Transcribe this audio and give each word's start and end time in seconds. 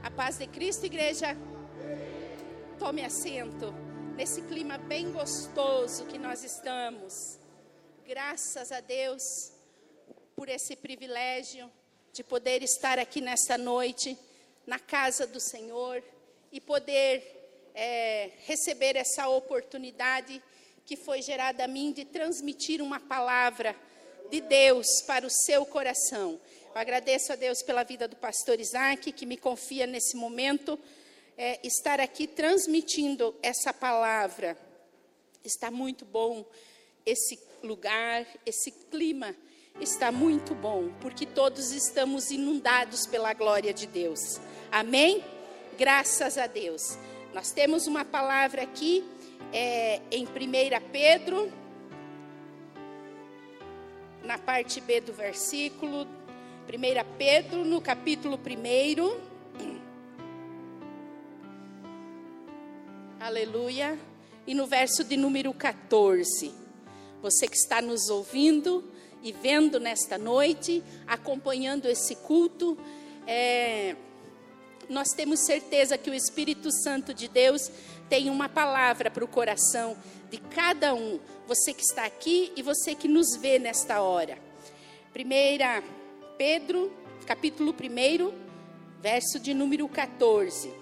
A 0.00 0.10
paz 0.10 0.38
de 0.38 0.46
Cristo, 0.46 0.86
igreja. 0.86 1.36
Tome 2.78 3.04
assento 3.04 3.74
nesse 4.16 4.42
clima 4.42 4.78
bem 4.78 5.10
gostoso 5.10 6.06
que 6.06 6.16
nós 6.16 6.44
estamos. 6.44 7.36
Graças 8.06 8.70
a 8.70 8.80
Deus 8.80 9.52
por 10.36 10.48
esse 10.48 10.76
privilégio 10.76 11.68
de 12.12 12.22
poder 12.22 12.62
estar 12.62 12.98
aqui 12.98 13.20
nesta 13.20 13.58
noite, 13.58 14.16
na 14.64 14.78
casa 14.78 15.26
do 15.26 15.40
Senhor, 15.40 16.02
e 16.52 16.60
poder 16.60 17.70
é, 17.74 18.30
receber 18.46 18.94
essa 18.94 19.28
oportunidade 19.28 20.40
que 20.86 20.96
foi 20.96 21.20
gerada 21.22 21.64
a 21.64 21.68
mim 21.68 21.92
de 21.92 22.04
transmitir 22.04 22.80
uma 22.80 23.00
palavra 23.00 23.74
de 24.30 24.40
Deus 24.40 25.02
para 25.02 25.26
o 25.26 25.30
seu 25.30 25.66
coração. 25.66 26.40
Agradeço 26.78 27.32
a 27.32 27.34
Deus 27.34 27.60
pela 27.60 27.82
vida 27.82 28.06
do 28.06 28.14
pastor 28.14 28.60
Isaac, 28.60 29.10
que 29.10 29.26
me 29.26 29.36
confia 29.36 29.84
nesse 29.84 30.16
momento 30.16 30.78
é, 31.36 31.58
estar 31.66 31.98
aqui 31.98 32.28
transmitindo 32.28 33.34
essa 33.42 33.74
palavra. 33.74 34.56
Está 35.44 35.72
muito 35.72 36.04
bom 36.04 36.46
esse 37.04 37.36
lugar, 37.64 38.24
esse 38.46 38.70
clima 38.70 39.34
está 39.80 40.12
muito 40.12 40.54
bom, 40.54 40.88
porque 41.00 41.26
todos 41.26 41.72
estamos 41.72 42.30
inundados 42.30 43.06
pela 43.06 43.32
glória 43.32 43.74
de 43.74 43.88
Deus. 43.88 44.40
Amém? 44.70 45.24
Graças 45.76 46.38
a 46.38 46.46
Deus. 46.46 46.96
Nós 47.34 47.50
temos 47.50 47.88
uma 47.88 48.04
palavra 48.04 48.62
aqui 48.62 49.02
é, 49.52 50.00
em 50.12 50.24
1 50.24 50.28
Pedro, 50.92 51.52
na 54.22 54.38
parte 54.38 54.80
B 54.80 55.00
do 55.00 55.12
versículo, 55.12 56.06
1 56.68 57.16
Pedro, 57.16 57.64
no 57.64 57.80
capítulo 57.80 58.38
1. 58.38 59.20
Aleluia. 63.18 63.98
E 64.46 64.52
no 64.52 64.66
verso 64.66 65.02
de 65.02 65.16
número 65.16 65.54
14. 65.54 66.52
Você 67.22 67.48
que 67.48 67.56
está 67.56 67.80
nos 67.80 68.10
ouvindo 68.10 68.84
e 69.22 69.32
vendo 69.32 69.80
nesta 69.80 70.18
noite, 70.18 70.84
acompanhando 71.06 71.86
esse 71.86 72.14
culto, 72.16 72.76
é, 73.26 73.96
nós 74.90 75.08
temos 75.12 75.40
certeza 75.40 75.96
que 75.96 76.10
o 76.10 76.14
Espírito 76.14 76.70
Santo 76.70 77.14
de 77.14 77.28
Deus 77.28 77.70
tem 78.10 78.28
uma 78.28 78.46
palavra 78.46 79.10
para 79.10 79.24
o 79.24 79.28
coração 79.28 79.96
de 80.30 80.36
cada 80.36 80.94
um, 80.94 81.18
você 81.46 81.72
que 81.72 81.82
está 81.82 82.04
aqui 82.04 82.52
e 82.54 82.62
você 82.62 82.94
que 82.94 83.08
nos 83.08 83.36
vê 83.36 83.58
nesta 83.58 84.02
hora. 84.02 84.38
Primeira 85.14 85.82
Pedro, 86.38 86.92
capítulo 87.26 87.72
1, 87.74 88.32
verso 89.00 89.40
de 89.40 89.52
número 89.52 89.88
14. 89.88 90.72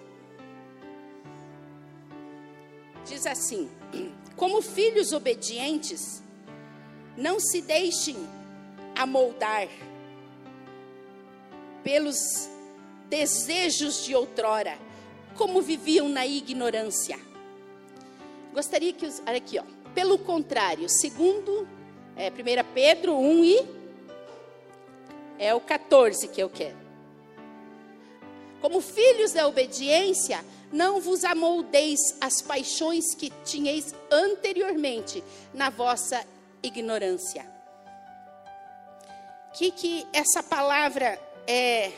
Diz 3.06 3.26
assim: 3.26 3.70
Como 4.36 4.60
filhos 4.60 5.12
obedientes, 5.12 6.22
não 7.16 7.40
se 7.40 7.62
deixem 7.62 8.16
amoldar 8.94 9.66
pelos 11.82 12.18
desejos 13.08 14.04
de 14.04 14.14
outrora, 14.14 14.78
como 15.36 15.62
viviam 15.62 16.06
na 16.06 16.26
ignorância. 16.26 17.18
Gostaria 18.52 18.92
que 18.92 19.06
os. 19.06 19.22
Olha 19.26 19.38
aqui, 19.38 19.58
ó. 19.58 19.64
Pelo 19.94 20.18
contrário, 20.18 20.86
segundo 20.90 21.66
é, 22.14 22.28
1 22.28 22.34
Pedro 22.74 23.16
1 23.16 23.44
e. 23.44 23.85
É 25.38 25.54
o 25.54 25.60
14 25.60 26.28
que 26.28 26.40
eu 26.40 26.48
quero. 26.48 26.76
Como 28.60 28.80
filhos 28.80 29.32
da 29.32 29.46
obediência, 29.46 30.44
não 30.72 31.00
vos 31.00 31.24
amoldeis 31.24 32.00
as 32.20 32.42
paixões 32.42 33.14
que 33.14 33.30
tinhais 33.44 33.94
anteriormente 34.10 35.22
na 35.54 35.70
vossa 35.70 36.24
ignorância. 36.62 37.46
O 39.48 39.58
que, 39.58 39.70
que 39.70 40.06
essa 40.12 40.42
palavra 40.42 41.18
é, 41.46 41.92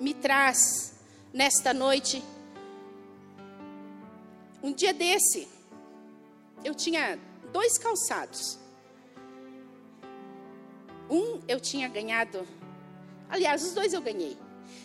me 0.00 0.12
traz 0.12 0.94
nesta 1.32 1.72
noite? 1.72 2.22
Um 4.62 4.72
dia 4.72 4.92
desse, 4.92 5.48
eu 6.64 6.74
tinha 6.74 7.18
dois 7.52 7.78
calçados. 7.78 8.58
Um 11.08 11.40
eu 11.48 11.58
tinha 11.60 11.88
ganhado, 11.88 12.46
aliás, 13.28 13.62
os 13.62 13.72
dois 13.72 13.92
eu 13.92 14.00
ganhei, 14.00 14.36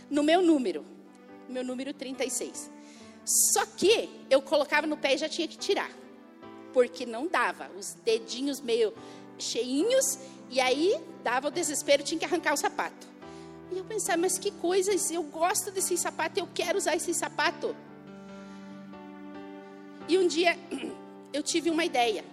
no 0.10 0.24
meu 0.24 0.42
número, 0.42 0.86
meu 1.48 1.64
número 1.64 1.94
36. 1.94 2.72
Só 3.26 3.66
que 3.66 4.10
eu 4.30 4.42
colocava 4.42 4.86
no 4.86 4.98
pé 4.98 5.16
e 5.16 5.18
já 5.18 5.30
tinha 5.30 5.48
que 5.48 5.58
tirar, 5.58 5.92
porque 6.74 7.06
não 7.06 7.28
dava, 7.28 7.70
os 7.78 7.94
dedinhos 8.04 8.60
meio 8.60 8.94
cheinhos, 9.38 10.20
e 10.50 10.60
aí 10.60 11.00
dava 11.24 11.48
o 11.48 11.52
desespero, 11.52 12.04
tinha 12.04 12.20
que 12.20 12.26
arrancar 12.26 12.54
o 12.54 12.58
sapato. 12.58 13.08
E 13.72 13.78
eu 13.78 13.84
pensava, 13.86 14.18
mas 14.18 14.38
que 14.38 14.52
coisa, 14.52 14.92
eu 15.12 15.24
gosto 15.24 15.72
desse 15.72 15.98
sapato, 15.98 16.40
eu 16.40 16.48
quero 16.54 16.78
usar 16.78 16.96
esse 16.96 17.14
sapato. 17.14 17.76
E 20.08 20.18
um 20.18 20.28
dia 20.28 20.58
eu 21.34 21.42
tive 21.42 21.70
uma 21.70 21.86
ideia. 21.86 22.24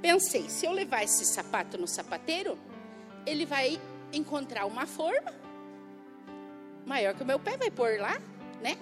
Pensei, 0.00 0.48
se 0.48 0.66
eu 0.66 0.72
levar 0.72 1.04
esse 1.04 1.24
sapato 1.24 1.78
no 1.78 1.86
sapateiro, 1.86 2.58
ele 3.24 3.44
vai 3.44 3.80
encontrar 4.12 4.66
uma 4.66 4.86
forma 4.86 5.34
maior 6.84 7.14
que 7.14 7.22
o 7.22 7.26
meu 7.26 7.38
pé, 7.38 7.56
vai 7.56 7.70
pôr 7.70 7.98
lá, 7.98 8.20
né? 8.60 8.78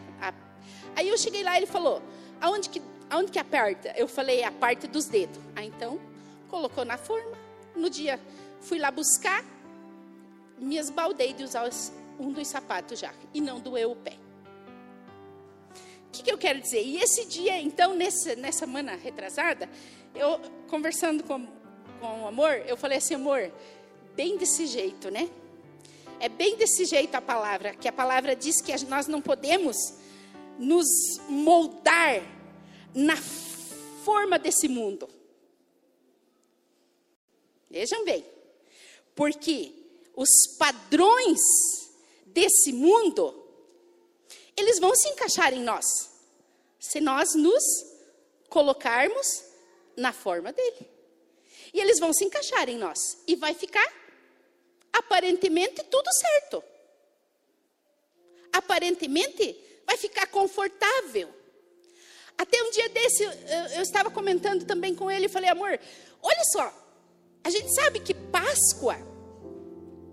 Aí 0.95 1.09
eu 1.09 1.17
cheguei 1.17 1.43
lá, 1.43 1.57
ele 1.57 1.67
falou, 1.67 2.03
aonde 2.41 2.69
que, 2.69 2.83
aonde 3.09 3.33
que 3.33 3.39
aperta? 3.39 3.95
Eu 3.97 4.07
falei, 4.07 4.45
a 4.45 4.53
parte 4.53 4.87
dos 4.87 5.07
dedos. 5.07 5.41
Ah, 5.57 5.65
então, 5.65 5.99
colocou 6.49 6.85
na 6.85 6.99
forma. 6.99 7.37
No 7.75 7.89
dia, 7.89 8.21
fui 8.61 8.79
lá 8.79 8.91
buscar, 8.91 9.43
me 10.59 10.77
esbaldei 10.77 11.33
de 11.33 11.43
usar 11.43 11.69
um 12.19 12.31
dos 12.31 12.47
sapatos 12.47 13.01
já, 13.01 13.13
e 13.33 13.41
não 13.41 13.59
doeu 13.59 13.91
o 13.93 13.97
pé 13.97 14.19
que, 16.15 16.23
que 16.23 16.33
eu 16.33 16.39
quero 16.39 16.61
dizer? 16.61 16.83
E 16.83 16.99
esse 16.99 17.27
dia, 17.27 17.61
então, 17.61 17.95
nessa, 17.95 18.37
nessa 18.37 18.61
semana 18.61 18.95
retrasada, 18.95 19.69
eu 20.15 20.41
conversando 20.69 21.25
com, 21.25 21.45
com 22.01 22.23
o 22.23 22.27
amor, 22.29 22.63
eu 22.67 22.77
falei 22.77 22.99
assim, 22.99 23.15
amor, 23.15 23.51
bem 24.15 24.37
desse 24.37 24.67
jeito, 24.67 25.11
né? 25.11 25.31
É 26.21 26.29
bem 26.29 26.57
desse 26.57 26.85
jeito 26.85 27.15
a 27.15 27.21
palavra, 27.21 27.75
que 27.75 27.89
a 27.89 27.93
palavra 27.93 28.35
diz 28.35 28.61
que 28.61 28.73
nós 28.87 29.07
não 29.07 29.21
podemos 29.21 29.77
nos 30.59 30.87
moldar 31.29 32.23
na 32.95 33.17
forma 33.17 34.39
desse 34.39 34.69
mundo. 34.69 35.09
Vejam 37.69 38.05
bem, 38.05 38.25
porque 39.15 39.73
os 40.15 40.29
padrões 40.59 41.41
desse 42.27 42.73
mundo 42.73 43.43
eles 44.57 44.79
vão 44.79 44.95
se 44.95 45.09
encaixar 45.09 45.53
em 45.53 45.63
nós, 45.63 45.85
se 46.79 47.01
nós 47.01 47.35
nos 47.35 47.65
colocarmos 48.49 49.45
na 49.97 50.13
forma 50.13 50.53
dele. 50.53 50.89
E 51.73 51.81
eles 51.81 51.99
vão 51.99 52.13
se 52.13 52.25
encaixar 52.25 52.69
em 52.69 52.79
nós 52.79 53.19
e 53.27 53.35
vai 53.35 53.53
ficar 53.53 54.04
aparentemente 54.95 55.83
tudo 55.85 56.09
certo. 56.13 56.63
Aparentemente 58.53 59.57
vai 59.85 59.97
ficar 59.97 60.27
confortável. 60.29 61.29
Até 62.39 62.63
um 62.63 62.71
dia 62.71 62.89
desse, 62.89 63.23
eu, 63.75 63.83
estava 63.83 64.11
comentando 64.11 64.65
também 64.65 64.95
com 64.95 65.11
ele 65.11 65.27
e 65.27 65.29
falei, 65.29 65.51
amor, 65.51 65.79
olha 66.23 66.43
só, 66.53 66.73
a 67.43 67.51
gente 67.51 67.73
sabe 67.75 68.01
que 68.01 68.15
Páscoa 68.15 68.97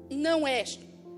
não 0.10 0.48
é 0.48 0.64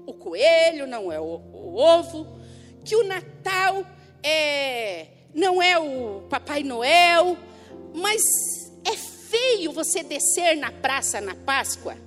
o 0.06 0.14
coelho, 0.14 0.86
não 0.86 1.12
é 1.12 1.20
o, 1.20 1.24
o 1.24 1.76
ovo, 1.76 2.40
que 2.86 2.96
o 2.96 3.04
Natal 3.04 3.86
é, 4.22 5.08
não 5.34 5.62
é 5.62 5.78
o 5.78 6.22
Papai 6.30 6.64
Noel, 6.64 7.38
mas 7.94 8.22
é 8.86 8.96
feio 8.96 9.72
você 9.72 10.04
descer 10.04 10.56
na 10.56 10.72
praça 10.72 11.20
na 11.20 11.36
Páscoa 11.36 11.98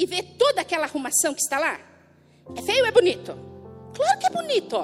e 0.00 0.06
ver 0.06 0.22
toda 0.38 0.62
aquela 0.62 0.84
arrumação 0.86 1.34
que 1.34 1.42
está 1.42 1.58
lá. 1.58 1.78
É 2.56 2.62
feio 2.62 2.80
ou 2.80 2.86
é 2.86 2.90
bonito? 2.90 3.36
Claro 3.94 4.18
que 4.18 4.26
é 4.26 4.30
bonito. 4.30 4.76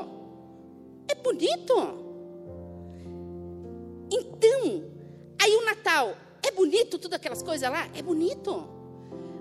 É 1.09 1.15
bonito. 1.15 1.75
Então, 4.11 4.85
aí 5.41 5.57
o 5.57 5.65
Natal, 5.65 6.15
é 6.47 6.51
bonito 6.51 6.99
tudo 6.99 7.15
aquelas 7.15 7.43
coisas 7.43 7.71
lá? 7.71 7.89
É 7.95 8.03
bonito. 8.03 8.69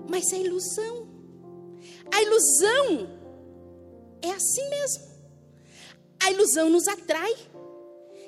Mas 0.08 0.32
é 0.32 0.38
ilusão. 0.38 1.06
A 2.10 2.22
ilusão 2.22 3.20
é 4.22 4.30
assim 4.30 4.66
mesmo. 4.70 5.04
A 6.24 6.30
ilusão 6.30 6.70
nos 6.70 6.88
atrai. 6.88 7.36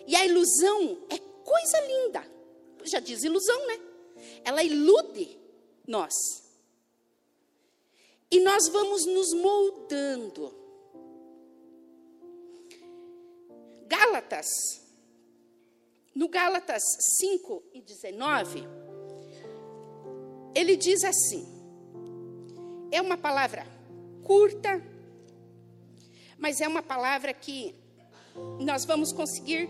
E 0.06 0.15
a 0.15 0.27
ilusão 0.27 0.99
é 1.09 1.19
coisa 1.19 1.81
linda. 1.81 2.23
Já 2.85 3.00
diz 3.00 3.25
ilusão, 3.25 3.67
né? 3.69 3.81
Ela 4.45 4.62
ilude 4.62 5.39
nós. 5.87 6.48
E 8.30 8.40
nós 8.40 8.69
vamos 8.69 9.06
nos 9.06 9.32
moldando. 9.32 10.54
Gálatas, 13.86 14.46
no 16.14 16.28
Gálatas 16.28 16.82
5 17.20 17.62
e 17.72 17.80
19, 17.80 18.62
ele 20.54 20.76
diz 20.76 21.04
assim: 21.04 21.46
é 22.90 23.00
uma 23.00 23.16
palavra 23.16 23.66
curta, 24.25 24.82
mas 26.36 26.60
é 26.60 26.69
uma 26.69 26.82
palavra 26.82 27.32
que 27.32 27.75
nós 28.60 28.84
vamos 28.84 29.12
conseguir 29.12 29.69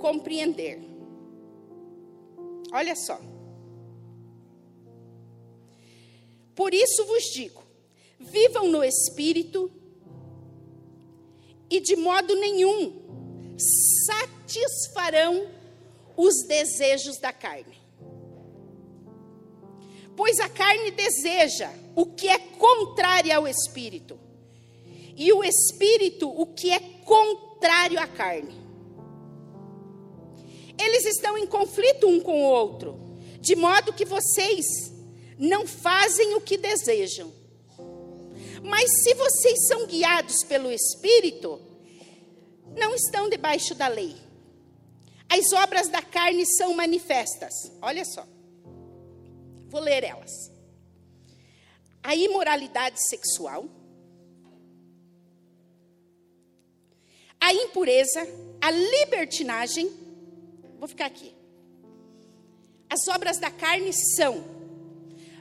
compreender. 0.00 0.80
Olha 2.72 2.96
só. 2.96 3.20
Por 6.54 6.74
isso 6.74 7.04
vos 7.06 7.24
digo: 7.32 7.63
vivam 8.18 8.68
no 8.68 8.82
espírito 8.82 9.70
e 11.70 11.80
de 11.80 11.96
modo 11.96 12.34
nenhum 12.36 13.04
satisfarão 14.06 15.48
os 16.16 16.46
desejos 16.46 17.18
da 17.18 17.32
carne. 17.32 17.76
Pois 20.16 20.38
a 20.38 20.48
carne 20.48 20.90
deseja 20.92 21.70
o 21.96 22.06
que 22.06 22.28
é 22.28 22.38
contrário 22.38 23.34
ao 23.34 23.48
espírito, 23.48 24.18
e 25.16 25.32
o 25.32 25.42
espírito 25.42 26.28
o 26.28 26.46
que 26.46 26.70
é 26.70 26.78
contrário 27.04 27.98
à 27.98 28.06
carne. 28.06 28.54
Eles 30.78 31.04
estão 31.06 31.36
em 31.38 31.46
conflito 31.46 32.06
um 32.06 32.20
com 32.20 32.44
o 32.44 32.48
outro, 32.48 32.98
de 33.40 33.54
modo 33.56 33.92
que 33.92 34.04
vocês 34.04 34.64
não 35.38 35.66
fazem 35.66 36.34
o 36.34 36.40
que 36.40 36.56
desejam. 36.56 37.32
Mas 38.64 38.90
se 39.02 39.12
vocês 39.12 39.66
são 39.68 39.86
guiados 39.86 40.42
pelo 40.42 40.72
Espírito, 40.72 41.60
não 42.74 42.94
estão 42.94 43.28
debaixo 43.28 43.74
da 43.74 43.88
lei. 43.88 44.16
As 45.28 45.52
obras 45.52 45.88
da 45.90 46.00
carne 46.00 46.46
são 46.46 46.72
manifestas. 46.72 47.52
Olha 47.82 48.06
só. 48.06 48.26
Vou 49.68 49.82
ler 49.82 50.02
elas. 50.02 50.30
A 52.02 52.16
imoralidade 52.16 53.06
sexual, 53.06 53.68
a 57.38 57.52
impureza, 57.52 58.26
a 58.62 58.70
libertinagem. 58.70 59.92
Vou 60.78 60.88
ficar 60.88 61.04
aqui. 61.04 61.34
As 62.88 63.06
obras 63.08 63.38
da 63.38 63.50
carne 63.50 63.92
são 63.92 64.42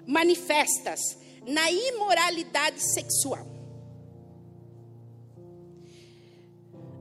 manifestas 0.05 1.22
na 1.45 1.71
imoralidade 1.71 2.79
sexual. 2.79 3.45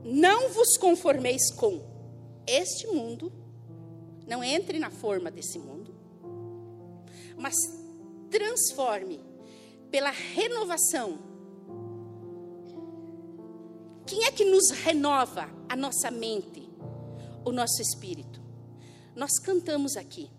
Não 0.03 0.49
vos 0.49 0.77
conformeis 0.77 1.51
com 1.51 1.81
este 2.45 2.87
mundo, 2.87 3.31
não 4.27 4.43
entre 4.43 4.77
na 4.79 4.89
forma 4.89 5.31
desse 5.31 5.57
mundo, 5.57 5.95
mas 7.37 7.55
transforme 8.29 9.19
pela 9.89 10.11
renovação. 10.11 11.19
Quem 14.05 14.25
é 14.25 14.31
que 14.31 14.43
nos 14.43 14.71
renova 14.71 15.49
a 15.69 15.75
nossa 15.75 16.11
mente, 16.11 16.69
o 17.45 17.51
nosso 17.51 17.81
espírito? 17.81 18.41
Nós 19.15 19.39
cantamos 19.39 19.95
aqui 19.95 20.29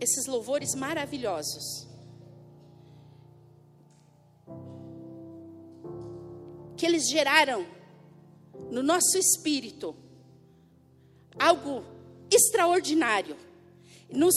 esses 0.00 0.26
louvores 0.26 0.74
maravilhosos. 0.74 1.87
Que 6.78 6.86
eles 6.86 7.06
geraram 7.10 7.66
no 8.70 8.82
nosso 8.82 9.18
espírito 9.18 9.94
algo 11.38 11.84
extraordinário. 12.30 13.36
Nos 14.10 14.34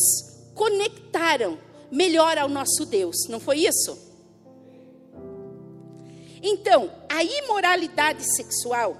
conectaram 0.53 1.57
melhor 1.89 2.37
ao 2.37 2.49
nosso 2.49 2.85
Deus, 2.85 3.27
não 3.29 3.39
foi 3.39 3.59
isso? 3.59 3.97
Então, 6.43 6.91
a 7.07 7.23
imoralidade 7.23 8.23
sexual, 8.35 8.97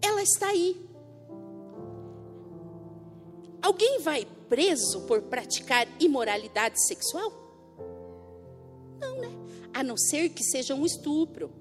ela 0.00 0.22
está 0.22 0.48
aí. 0.48 0.88
Alguém 3.60 4.00
vai 4.00 4.26
preso 4.48 5.02
por 5.02 5.22
praticar 5.22 5.86
imoralidade 6.00 6.86
sexual? 6.86 7.47
A 9.78 9.82
não 9.84 9.96
ser 9.96 10.30
que 10.30 10.42
seja 10.42 10.74
um 10.74 10.84
estupro. 10.84 11.52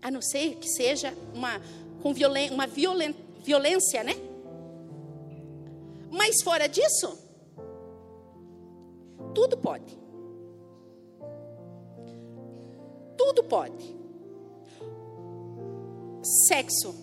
A 0.00 0.12
não 0.12 0.22
ser 0.22 0.54
que 0.54 0.68
seja 0.68 1.12
uma, 1.34 1.60
com 2.00 2.14
violen, 2.14 2.50
uma 2.50 2.68
violen, 2.68 3.12
violência, 3.42 4.04
né? 4.04 4.14
Mas 6.08 6.40
fora 6.44 6.68
disso, 6.68 7.18
tudo 9.34 9.56
pode. 9.56 9.98
Tudo 13.18 13.42
pode. 13.42 13.96
Sexo 16.46 16.94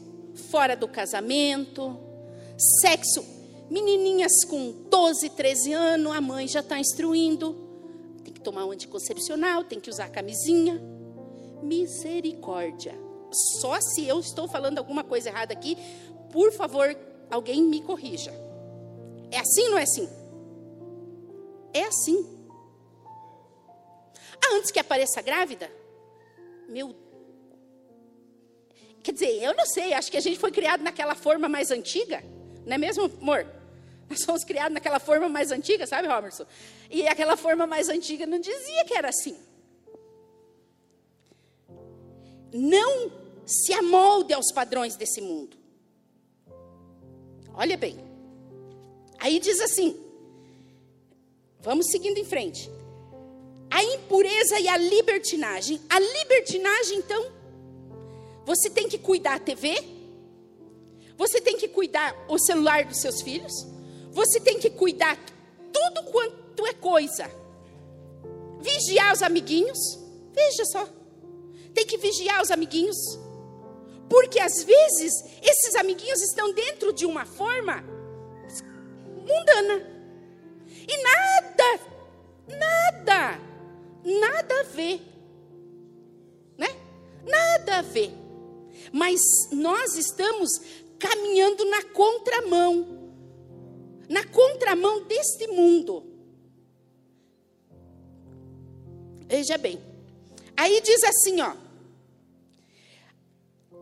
fora 0.49 0.73
do 0.73 0.87
casamento, 0.87 1.99
sexo 2.79 3.41
Menininhas 3.71 4.43
com 4.43 4.73
12, 4.89 5.29
13 5.29 5.71
anos, 5.71 6.13
a 6.13 6.19
mãe 6.19 6.45
já 6.45 6.59
está 6.59 6.77
instruindo. 6.77 7.60
Tem 8.23 8.33
que 8.33 8.41
tomar 8.41 8.65
um 8.65 8.71
anticoncepcional, 8.71 9.63
tem 9.63 9.79
que 9.79 9.89
usar 9.89 10.09
camisinha. 10.09 10.81
Misericórdia. 11.61 12.99
Só 13.31 13.79
se 13.79 14.07
eu 14.07 14.19
estou 14.19 14.47
falando 14.47 14.77
alguma 14.77 15.03
coisa 15.03 15.29
errada 15.29 15.53
aqui, 15.53 15.77
por 16.31 16.51
favor, 16.51 16.95
alguém 17.29 17.61
me 17.63 17.81
corrija. 17.81 18.31
É 19.31 19.39
assim 19.39 19.63
ou 19.65 19.71
não 19.71 19.77
é 19.77 19.83
assim? 19.83 20.09
É 21.73 21.83
assim. 21.83 22.41
Ah, 24.43 24.55
antes 24.55 24.71
que 24.71 24.79
apareça 24.79 25.21
grávida? 25.21 25.71
Meu. 26.67 26.95
Quer 29.03 29.13
dizer, 29.13 29.41
eu 29.41 29.55
não 29.55 29.65
sei, 29.65 29.93
acho 29.93 30.11
que 30.11 30.17
a 30.17 30.21
gente 30.21 30.37
foi 30.37 30.51
criado 30.51 30.83
naquela 30.83 31.15
forma 31.15 31.47
mais 31.47 31.71
antiga. 31.71 32.23
Não 32.65 32.75
é 32.75 32.77
mesmo, 32.77 33.05
amor? 33.05 33.45
Nós 34.11 34.23
somos 34.23 34.43
criados 34.43 34.73
naquela 34.73 34.99
forma 34.99 35.29
mais 35.29 35.51
antiga, 35.51 35.87
sabe, 35.87 36.07
Robertson? 36.07 36.45
E 36.89 37.07
aquela 37.07 37.37
forma 37.37 37.65
mais 37.65 37.87
antiga 37.87 38.25
não 38.25 38.39
dizia 38.39 38.83
que 38.85 38.93
era 38.93 39.07
assim. 39.07 39.37
Não 42.53 43.09
se 43.45 43.73
amolde 43.73 44.33
aos 44.33 44.51
padrões 44.51 44.97
desse 44.97 45.21
mundo. 45.21 45.57
Olha 47.53 47.77
bem. 47.77 47.97
Aí 49.17 49.39
diz 49.39 49.61
assim: 49.61 49.97
vamos 51.61 51.89
seguindo 51.89 52.17
em 52.17 52.25
frente. 52.25 52.69
A 53.69 53.81
impureza 53.81 54.59
e 54.59 54.67
a 54.67 54.75
libertinagem. 54.75 55.79
A 55.89 55.97
libertinagem, 55.97 56.97
então, 56.97 57.31
você 58.45 58.69
tem 58.69 58.89
que 58.89 58.97
cuidar 58.97 59.35
a 59.35 59.39
TV, 59.39 59.73
você 61.15 61.39
tem 61.39 61.55
que 61.55 61.69
cuidar 61.69 62.13
o 62.27 62.37
celular 62.37 62.83
dos 62.83 62.97
seus 62.97 63.21
filhos, 63.21 63.53
você 64.11 64.39
tem 64.39 64.59
que 64.59 64.69
cuidar 64.69 65.17
tudo 65.71 66.11
quanto 66.11 66.65
é 66.67 66.73
coisa. 66.73 67.31
Vigiar 68.59 69.13
os 69.13 69.21
amiguinhos. 69.21 69.79
Veja 70.33 70.65
só. 70.65 70.87
Tem 71.73 71.85
que 71.85 71.97
vigiar 71.97 72.41
os 72.41 72.51
amiguinhos. 72.51 72.97
Porque 74.09 74.39
às 74.39 74.63
vezes 74.63 75.13
esses 75.41 75.75
amiguinhos 75.75 76.21
estão 76.21 76.53
dentro 76.53 76.91
de 76.91 77.05
uma 77.05 77.25
forma 77.25 77.81
mundana. 79.21 79.89
E 80.87 81.03
nada, 81.03 81.79
nada, 82.47 83.39
nada 84.03 84.59
a 84.59 84.63
ver. 84.63 85.01
Né? 86.57 86.67
Nada 87.25 87.77
a 87.77 87.81
ver. 87.81 88.11
Mas 88.91 89.21
nós 89.53 89.95
estamos 89.95 90.49
caminhando 90.99 91.63
na 91.65 91.81
contramão 91.83 93.00
na 94.11 94.25
contramão 94.25 95.03
deste 95.05 95.47
mundo. 95.47 96.05
Veja 99.25 99.57
bem. 99.57 99.81
Aí 100.57 100.81
diz 100.81 101.01
assim, 101.05 101.39
ó. 101.39 101.53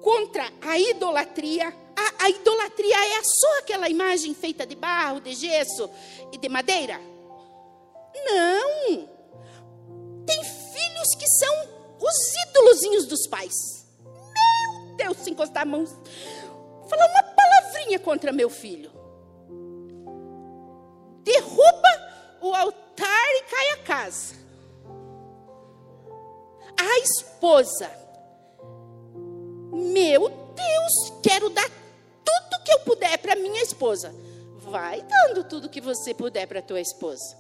Contra 0.02 0.54
a 0.62 0.80
idolatria. 0.80 1.68
A, 1.96 2.26
a 2.26 2.30
idolatria 2.30 2.96
é 2.96 3.22
só 3.24 3.60
aquela 3.60 3.90
imagem 3.90 4.36
feita 4.36 4.68
de 4.68 4.76
barro, 4.76 5.20
de 5.20 5.34
gesso 5.34 5.90
e 6.32 6.38
de 6.38 6.48
madeira? 6.48 7.02
Não. 8.24 9.10
Tem 10.28 10.44
filhos 10.44 11.16
que 11.18 11.28
são 11.28 11.56
os 12.00 12.50
ídolozinhos 12.50 13.08
dos 13.08 13.26
pais. 13.26 13.56
Meu 14.04 14.96
Deus, 14.96 15.18
se 15.18 15.32
encostar 15.32 15.64
a 15.64 15.66
mão. 15.66 15.88
Falar 16.88 17.08
uma 17.08 17.24
palavrinha 17.24 17.98
contra 17.98 18.32
meu 18.32 18.50
filho 18.52 18.99
o 22.50 22.56
altar 22.56 23.29
e 23.36 23.44
cai 23.44 23.70
a 23.72 23.77
casa. 23.77 24.36
A 26.77 27.00
esposa 27.00 27.91
Meu 29.72 30.29
Deus, 30.29 31.13
quero 31.22 31.50
dar 31.50 31.70
tudo 32.25 32.63
que 32.63 32.72
eu 32.72 32.79
puder 32.79 33.18
para 33.18 33.36
minha 33.36 33.62
esposa. 33.62 34.13
Vai 34.58 35.01
dando 35.01 35.44
tudo 35.44 35.70
que 35.70 35.82
você 35.82 36.13
puder 36.13 36.48
para 36.48 36.62
tua 36.62 36.82
esposa. 36.82 37.38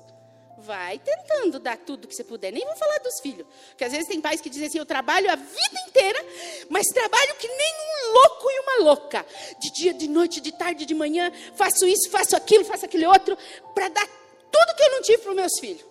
Vai 0.59 0.99
tentando 0.99 1.57
dar 1.59 1.77
tudo 1.77 2.07
que 2.07 2.15
você 2.15 2.23
puder. 2.23 2.51
Nem 2.51 2.65
vou 2.65 2.75
falar 2.75 2.97
dos 2.99 3.19
filhos. 3.21 3.47
Porque 3.69 3.83
às 3.83 3.91
vezes 3.91 4.07
tem 4.07 4.19
pais 4.19 4.41
que 4.41 4.49
dizem 4.49 4.67
assim: 4.67 4.77
eu 4.77 4.85
trabalho 4.85 5.31
a 5.31 5.35
vida 5.35 5.79
inteira, 5.87 6.25
mas 6.69 6.85
trabalho 6.87 7.35
que 7.35 7.47
nem 7.47 7.73
um 8.09 8.13
louco 8.13 8.49
e 8.49 8.59
uma 8.59 8.83
louca. 8.83 9.25
De 9.59 9.71
dia, 9.71 9.93
de 9.93 10.07
noite, 10.07 10.41
de 10.41 10.51
tarde, 10.51 10.85
de 10.85 10.93
manhã. 10.93 11.31
Faço 11.55 11.85
isso, 11.87 12.09
faço 12.09 12.35
aquilo, 12.35 12.65
faço 12.65 12.85
aquele 12.85 13.05
outro. 13.05 13.37
Para 13.73 13.87
dar 13.89 14.07
tudo 14.51 14.75
que 14.75 14.83
eu 14.83 14.91
não 14.91 15.01
tive 15.01 15.17
para 15.19 15.31
os 15.31 15.35
meus 15.35 15.59
filhos. 15.59 15.85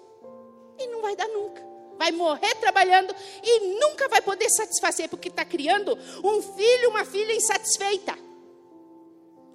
E 0.78 0.86
não 0.88 1.02
vai 1.02 1.16
dar 1.16 1.28
nunca. 1.28 1.66
Vai 1.96 2.12
morrer 2.12 2.54
trabalhando 2.56 3.14
e 3.42 3.60
nunca 3.80 4.08
vai 4.08 4.22
poder 4.22 4.48
satisfazer, 4.50 5.08
porque 5.08 5.28
está 5.28 5.44
criando 5.44 5.98
um 6.22 6.40
filho, 6.40 6.90
uma 6.90 7.04
filha 7.04 7.32
insatisfeita. 7.32 8.16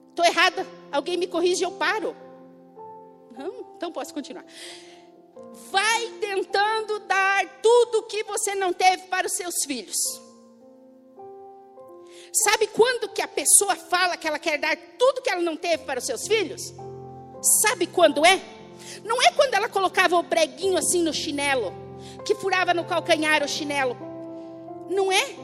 Estou 0.10 0.26
errada. 0.26 0.68
Alguém 0.92 1.18
me 1.18 1.28
corrige, 1.28 1.64
eu 1.64 1.72
paro. 1.72 2.16
Não? 3.38 3.74
Então 3.78 3.92
posso 3.92 4.14
continuar 4.14 4.46
vai 5.72 6.08
tentando 6.20 7.00
dar 7.00 7.48
tudo 7.62 8.04
que 8.04 8.24
você 8.24 8.56
não 8.56 8.74
teve 8.74 9.04
para 9.04 9.28
os 9.28 9.34
seus 9.34 9.64
filhos. 9.66 9.98
Sabe 12.32 12.68
quando 12.68 13.10
que 13.10 13.22
a 13.22 13.28
pessoa 13.28 13.76
fala 13.76 14.18
que 14.18 14.28
ela 14.28 14.40
quer 14.40 14.58
dar 14.58 14.76
tudo 14.98 15.22
que 15.22 15.30
ela 15.30 15.42
não 15.42 15.56
teve 15.56 15.84
para 15.84 16.00
os 16.00 16.06
seus 16.06 16.28
filhos? 16.28 16.74
Sabe 17.62 17.86
quando 17.86 18.26
é? 18.26 18.42
Não 19.04 19.22
é 19.22 19.32
quando 19.32 19.54
ela 19.54 19.70
colocava 19.70 20.18
o 20.18 20.24
preguinho 20.24 20.78
assim 20.78 21.02
no 21.02 21.14
chinelo, 21.14 21.74
que 22.26 22.36
furava 22.36 22.74
no 22.74 22.86
calcanhar 22.86 23.44
o 23.44 23.48
chinelo. 23.48 23.98
Não 24.90 25.12
é 25.12 25.36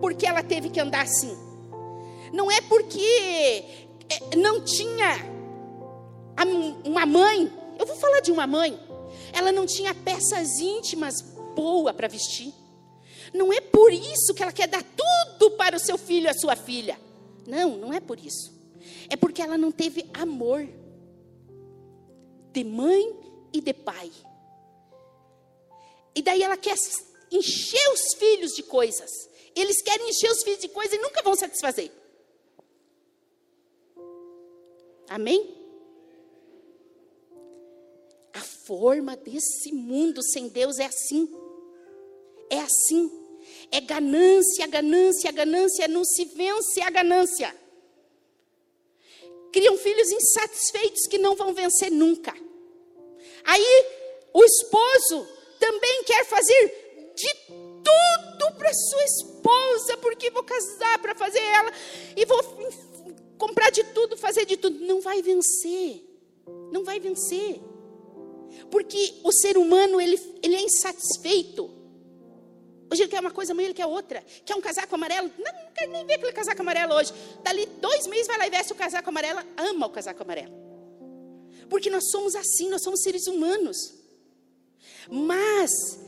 porque 0.00 0.26
ela 0.26 0.42
teve 0.42 0.70
que 0.70 0.80
andar 0.80 1.02
assim. 1.02 1.36
Não 2.32 2.50
é 2.50 2.60
porque 2.62 3.64
é, 4.08 4.36
não 4.36 4.64
tinha 4.64 5.16
uma 6.84 7.06
mãe. 7.06 7.52
Eu 7.78 7.86
vou 7.86 7.96
falar 7.96 8.20
de 8.20 8.30
uma 8.30 8.46
mãe 8.46 8.78
ela 9.32 9.52
não 9.52 9.66
tinha 9.66 9.94
peças 9.94 10.58
íntimas 10.58 11.20
boas 11.54 11.94
para 11.94 12.08
vestir. 12.08 12.52
Não 13.32 13.52
é 13.52 13.60
por 13.60 13.92
isso 13.92 14.34
que 14.34 14.42
ela 14.42 14.52
quer 14.52 14.68
dar 14.68 14.82
tudo 14.82 15.50
para 15.52 15.76
o 15.76 15.80
seu 15.80 15.98
filho 15.98 16.26
e 16.26 16.28
a 16.28 16.34
sua 16.34 16.56
filha. 16.56 16.98
Não, 17.46 17.76
não 17.76 17.92
é 17.92 18.00
por 18.00 18.18
isso. 18.18 18.52
É 19.08 19.16
porque 19.16 19.42
ela 19.42 19.58
não 19.58 19.70
teve 19.70 20.06
amor 20.14 20.66
de 22.58 22.64
mãe 22.64 23.16
e 23.52 23.60
de 23.60 23.72
pai. 23.72 24.10
E 26.14 26.22
daí 26.22 26.42
ela 26.42 26.56
quer 26.56 26.76
encher 27.30 27.92
os 27.92 28.14
filhos 28.18 28.52
de 28.52 28.62
coisas. 28.64 29.10
Eles 29.54 29.80
querem 29.82 30.08
encher 30.08 30.30
os 30.30 30.42
filhos 30.42 30.60
de 30.60 30.68
coisas 30.68 30.98
e 30.98 31.02
nunca 31.02 31.22
vão 31.22 31.36
satisfazer. 31.36 31.92
Amém? 35.08 35.56
forma 38.68 39.16
desse 39.16 39.72
mundo 39.72 40.22
sem 40.22 40.46
Deus 40.48 40.78
é 40.78 40.84
assim. 40.84 41.26
É 42.50 42.58
assim. 42.60 43.10
É 43.72 43.80
ganância, 43.80 44.66
ganância, 44.66 45.32
ganância, 45.32 45.88
não 45.88 46.04
se 46.04 46.26
vence 46.26 46.82
a 46.82 46.90
ganância. 46.90 47.56
Criam 49.50 49.78
filhos 49.78 50.12
insatisfeitos 50.12 51.06
que 51.06 51.16
não 51.16 51.34
vão 51.34 51.54
vencer 51.54 51.90
nunca. 51.90 52.34
Aí 53.44 53.86
o 54.32 54.44
esposo 54.44 55.26
também 55.58 56.04
quer 56.04 56.24
fazer 56.24 57.12
de 57.14 57.34
tudo 57.44 58.54
para 58.56 58.72
sua 58.72 59.04
esposa, 59.04 59.96
porque 59.98 60.30
vou 60.30 60.44
casar 60.44 60.98
para 60.98 61.14
fazer 61.14 61.40
ela 61.40 61.72
e 62.16 62.24
vou 62.24 62.38
comprar 63.36 63.70
de 63.70 63.84
tudo, 63.84 64.16
fazer 64.16 64.44
de 64.44 64.56
tudo. 64.56 64.78
Não 64.84 65.00
vai 65.00 65.22
vencer. 65.22 66.04
Não 66.72 66.84
vai 66.84 67.00
vencer. 67.00 67.60
Porque 68.70 69.14
o 69.24 69.32
ser 69.32 69.56
humano, 69.56 70.00
ele, 70.00 70.20
ele 70.42 70.56
é 70.56 70.62
insatisfeito. 70.62 71.78
Hoje 72.90 73.02
ele 73.02 73.10
quer 73.10 73.20
uma 73.20 73.30
coisa, 73.30 73.52
amanhã 73.52 73.66
ele 73.66 73.74
quer 73.74 73.86
outra. 73.86 74.24
Quer 74.44 74.54
um 74.54 74.60
casaco 74.60 74.94
amarelo? 74.94 75.30
Não, 75.38 75.52
não 75.52 75.72
quer 75.74 75.86
nem 75.88 76.06
ver 76.06 76.14
aquele 76.14 76.32
casaco 76.32 76.60
amarelo 76.60 76.94
hoje. 76.94 77.12
Dali 77.42 77.66
dois 77.66 78.06
meses 78.06 78.26
vai 78.26 78.38
lá 78.38 78.46
e 78.46 78.50
veste 78.50 78.72
o 78.72 78.76
casaco 78.76 79.08
amarelo. 79.08 79.40
Ama 79.56 79.86
o 79.86 79.90
casaco 79.90 80.22
amarelo. 80.22 80.67
Porque 81.68 81.90
nós 81.90 82.10
somos 82.10 82.34
assim, 82.34 82.68
nós 82.68 82.82
somos 82.82 83.02
seres 83.02 83.26
humanos. 83.26 83.94
Mas, 85.10 85.98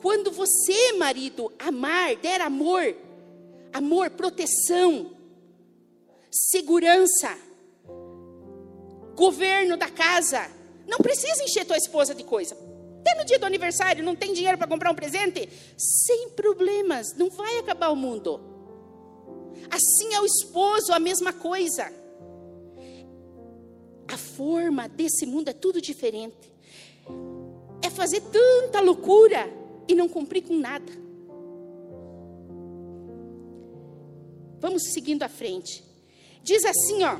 quando 0.00 0.30
você, 0.30 0.92
marido, 0.92 1.52
amar, 1.58 2.16
der 2.16 2.40
amor, 2.40 2.96
amor, 3.72 4.10
proteção, 4.10 5.16
segurança, 6.30 7.36
governo 9.14 9.76
da 9.76 9.90
casa, 9.90 10.50
não 10.86 10.98
precisa 10.98 11.42
encher 11.42 11.66
tua 11.66 11.76
esposa 11.76 12.14
de 12.14 12.24
coisa. 12.24 12.56
Até 13.00 13.14
no 13.14 13.24
dia 13.24 13.38
do 13.38 13.46
aniversário, 13.46 14.04
não 14.04 14.14
tem 14.14 14.32
dinheiro 14.32 14.58
para 14.58 14.66
comprar 14.66 14.90
um 14.90 14.94
presente? 14.94 15.48
Sem 15.76 16.30
problemas, 16.30 17.14
não 17.16 17.30
vai 17.30 17.58
acabar 17.58 17.88
o 17.90 17.96
mundo. 17.96 18.40
Assim 19.70 20.14
é 20.14 20.20
o 20.20 20.26
esposo, 20.26 20.92
a 20.92 20.98
mesma 20.98 21.32
coisa. 21.32 21.92
A 24.08 24.16
forma 24.16 24.88
desse 24.88 25.26
mundo 25.26 25.48
é 25.48 25.52
tudo 25.52 25.80
diferente. 25.80 26.52
É 27.82 27.90
fazer 27.90 28.22
tanta 28.22 28.80
loucura 28.80 29.48
e 29.86 29.94
não 29.94 30.08
cumprir 30.08 30.42
com 30.42 30.56
nada. 30.56 30.92
Vamos 34.60 34.92
seguindo 34.92 35.22
à 35.22 35.28
frente. 35.28 35.84
Diz 36.42 36.64
assim, 36.64 37.04
ó. 37.04 37.18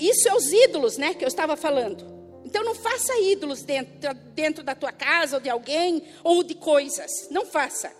Isso 0.00 0.28
é 0.28 0.34
os 0.34 0.50
ídolos, 0.50 0.96
né, 0.96 1.14
que 1.14 1.24
eu 1.24 1.28
estava 1.28 1.56
falando. 1.56 2.10
Então 2.44 2.64
não 2.64 2.74
faça 2.74 3.18
ídolos 3.20 3.62
dentro, 3.62 4.14
dentro 4.34 4.64
da 4.64 4.74
tua 4.74 4.90
casa, 4.90 5.36
ou 5.36 5.42
de 5.42 5.48
alguém, 5.48 6.02
ou 6.24 6.42
de 6.42 6.54
coisas. 6.54 7.10
Não 7.30 7.46
faça. 7.46 7.94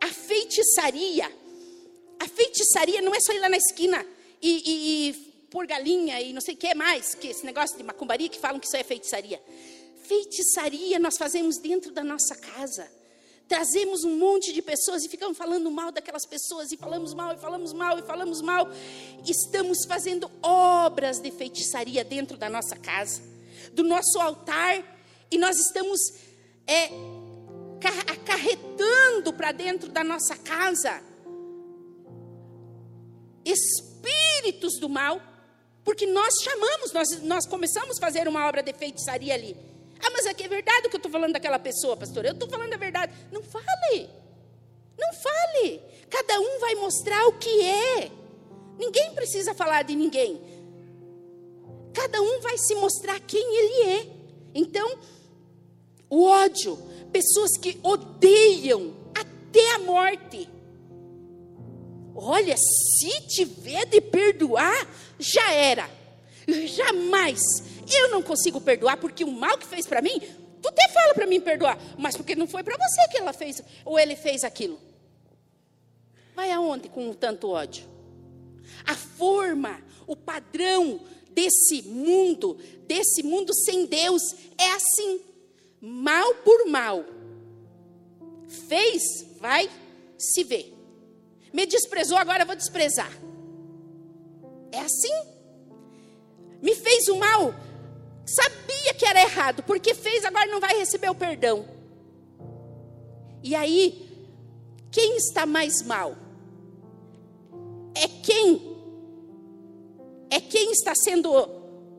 A 0.00 0.06
feitiçaria, 0.06 1.30
a 2.18 2.26
feitiçaria 2.26 3.02
não 3.02 3.14
é 3.14 3.20
só 3.20 3.32
ir 3.32 3.40
lá 3.40 3.48
na 3.48 3.58
esquina 3.58 4.06
e, 4.40 4.62
e, 4.64 5.10
e 5.10 5.29
pôr 5.50 5.66
galinha 5.66 6.20
e 6.20 6.32
não 6.32 6.40
sei 6.40 6.54
o 6.54 6.56
que 6.56 6.74
mais, 6.74 7.14
que 7.14 7.28
esse 7.28 7.44
negócio 7.44 7.76
de 7.76 7.82
macumbaria 7.82 8.28
que 8.28 8.38
falam 8.38 8.60
que 8.60 8.66
isso 8.66 8.76
é 8.76 8.84
feitiçaria. 8.84 9.42
Feitiçaria 10.04 10.98
nós 10.98 11.16
fazemos 11.18 11.58
dentro 11.58 11.92
da 11.92 12.04
nossa 12.04 12.34
casa 12.36 12.90
trazemos 13.50 14.04
um 14.04 14.16
monte 14.16 14.52
de 14.52 14.62
pessoas 14.62 15.04
e 15.04 15.08
ficamos 15.08 15.36
falando 15.36 15.68
mal 15.72 15.90
daquelas 15.90 16.24
pessoas, 16.24 16.70
e 16.70 16.76
falamos 16.76 17.12
mal, 17.12 17.34
e 17.34 17.36
falamos 17.36 17.72
mal, 17.72 17.98
e 17.98 18.02
falamos 18.02 18.40
mal. 18.40 18.68
Estamos 19.26 19.84
fazendo 19.88 20.30
obras 20.40 21.18
de 21.18 21.32
feitiçaria 21.32 22.04
dentro 22.04 22.36
da 22.36 22.48
nossa 22.48 22.76
casa, 22.76 23.20
do 23.72 23.82
nosso 23.82 24.20
altar, 24.20 24.84
e 25.28 25.36
nós 25.36 25.58
estamos 25.58 26.00
é, 26.64 26.90
acarretando 28.12 29.32
para 29.32 29.50
dentro 29.50 29.90
da 29.90 30.04
nossa 30.04 30.36
casa 30.36 31.02
espíritos 33.44 34.78
do 34.78 34.88
mal, 34.88 35.20
porque 35.84 36.06
nós 36.06 36.34
chamamos, 36.42 36.92
nós, 36.92 37.22
nós 37.22 37.46
começamos 37.46 37.96
a 37.96 38.00
fazer 38.00 38.28
uma 38.28 38.46
obra 38.46 38.62
de 38.62 38.72
feitiçaria 38.72 39.34
ali. 39.34 39.56
Ah, 40.02 40.10
mas 40.10 40.26
é 40.26 40.34
que 40.34 40.42
é 40.42 40.48
verdade 40.48 40.86
o 40.86 40.90
que 40.90 40.96
eu 40.96 40.98
estou 40.98 41.12
falando 41.12 41.32
daquela 41.32 41.58
pessoa, 41.58 41.96
pastor. 41.96 42.24
Eu 42.24 42.32
estou 42.32 42.48
falando 42.48 42.72
a 42.72 42.76
verdade. 42.76 43.12
Não 43.30 43.42
fale. 43.42 44.08
Não 44.98 45.12
fale. 45.12 45.80
Cada 46.08 46.40
um 46.40 46.58
vai 46.58 46.74
mostrar 46.74 47.26
o 47.26 47.32
que 47.32 47.62
é. 47.62 48.10
Ninguém 48.78 49.14
precisa 49.14 49.54
falar 49.54 49.82
de 49.82 49.94
ninguém. 49.94 50.40
Cada 51.92 52.20
um 52.22 52.40
vai 52.40 52.56
se 52.56 52.74
mostrar 52.74 53.20
quem 53.20 53.56
ele 53.56 53.90
é. 53.90 54.06
Então, 54.54 54.98
o 56.08 56.24
ódio, 56.24 56.78
pessoas 57.12 57.56
que 57.60 57.78
odeiam 57.82 58.94
até 59.14 59.74
a 59.74 59.78
morte. 59.80 60.48
Olha, 62.14 62.56
se 62.56 63.20
tiver 63.28 63.86
de 63.86 64.00
perdoar, 64.00 64.88
já 65.18 65.52
era. 65.52 65.88
Jamais 66.48 67.40
eu 67.98 68.08
não 68.08 68.22
consigo 68.22 68.60
perdoar 68.60 68.96
porque 68.96 69.24
o 69.24 69.32
mal 69.32 69.58
que 69.58 69.66
fez 69.66 69.86
para 69.86 70.02
mim, 70.02 70.20
tu 70.62 70.68
até 70.68 70.88
fala 70.88 71.14
para 71.14 71.26
mim 71.26 71.40
perdoar, 71.40 71.78
mas 71.98 72.16
porque 72.16 72.34
não 72.34 72.46
foi 72.46 72.62
para 72.62 72.76
você 72.76 73.08
que 73.08 73.18
ela 73.18 73.32
fez 73.32 73.62
ou 73.84 73.98
ele 73.98 74.16
fez 74.16 74.44
aquilo. 74.44 74.78
Vai 76.34 76.50
aonde 76.52 76.88
com 76.88 77.12
tanto 77.12 77.48
ódio? 77.48 77.84
A 78.86 78.94
forma, 78.94 79.82
o 80.06 80.16
padrão 80.16 81.00
desse 81.30 81.82
mundo, 81.82 82.56
desse 82.86 83.22
mundo 83.22 83.52
sem 83.54 83.86
Deus, 83.86 84.22
é 84.58 84.70
assim: 84.72 85.20
mal 85.80 86.34
por 86.36 86.66
mal. 86.66 87.04
Fez, 88.68 89.02
vai 89.38 89.70
se 90.18 90.44
ver. 90.44 90.79
Me 91.52 91.66
desprezou, 91.66 92.16
agora 92.16 92.42
eu 92.42 92.46
vou 92.46 92.56
desprezar. 92.56 93.10
É 94.72 94.80
assim. 94.80 95.12
Me 96.62 96.74
fez 96.74 97.08
o 97.08 97.16
mal, 97.16 97.54
Sabia 98.30 98.94
que 98.94 99.04
era 99.04 99.22
errado, 99.22 99.64
porque 99.64 99.92
fez, 99.92 100.24
agora 100.24 100.46
não 100.46 100.60
vai 100.60 100.76
receber 100.78 101.10
o 101.10 101.14
perdão. 101.14 101.66
E 103.42 103.56
aí, 103.56 104.08
quem 104.92 105.16
está 105.16 105.44
mais 105.44 105.82
mal? 105.82 106.14
É 107.92 108.06
quem 108.06 108.70
é 110.30 110.40
quem 110.40 110.70
está 110.70 110.92
sendo 110.94 111.32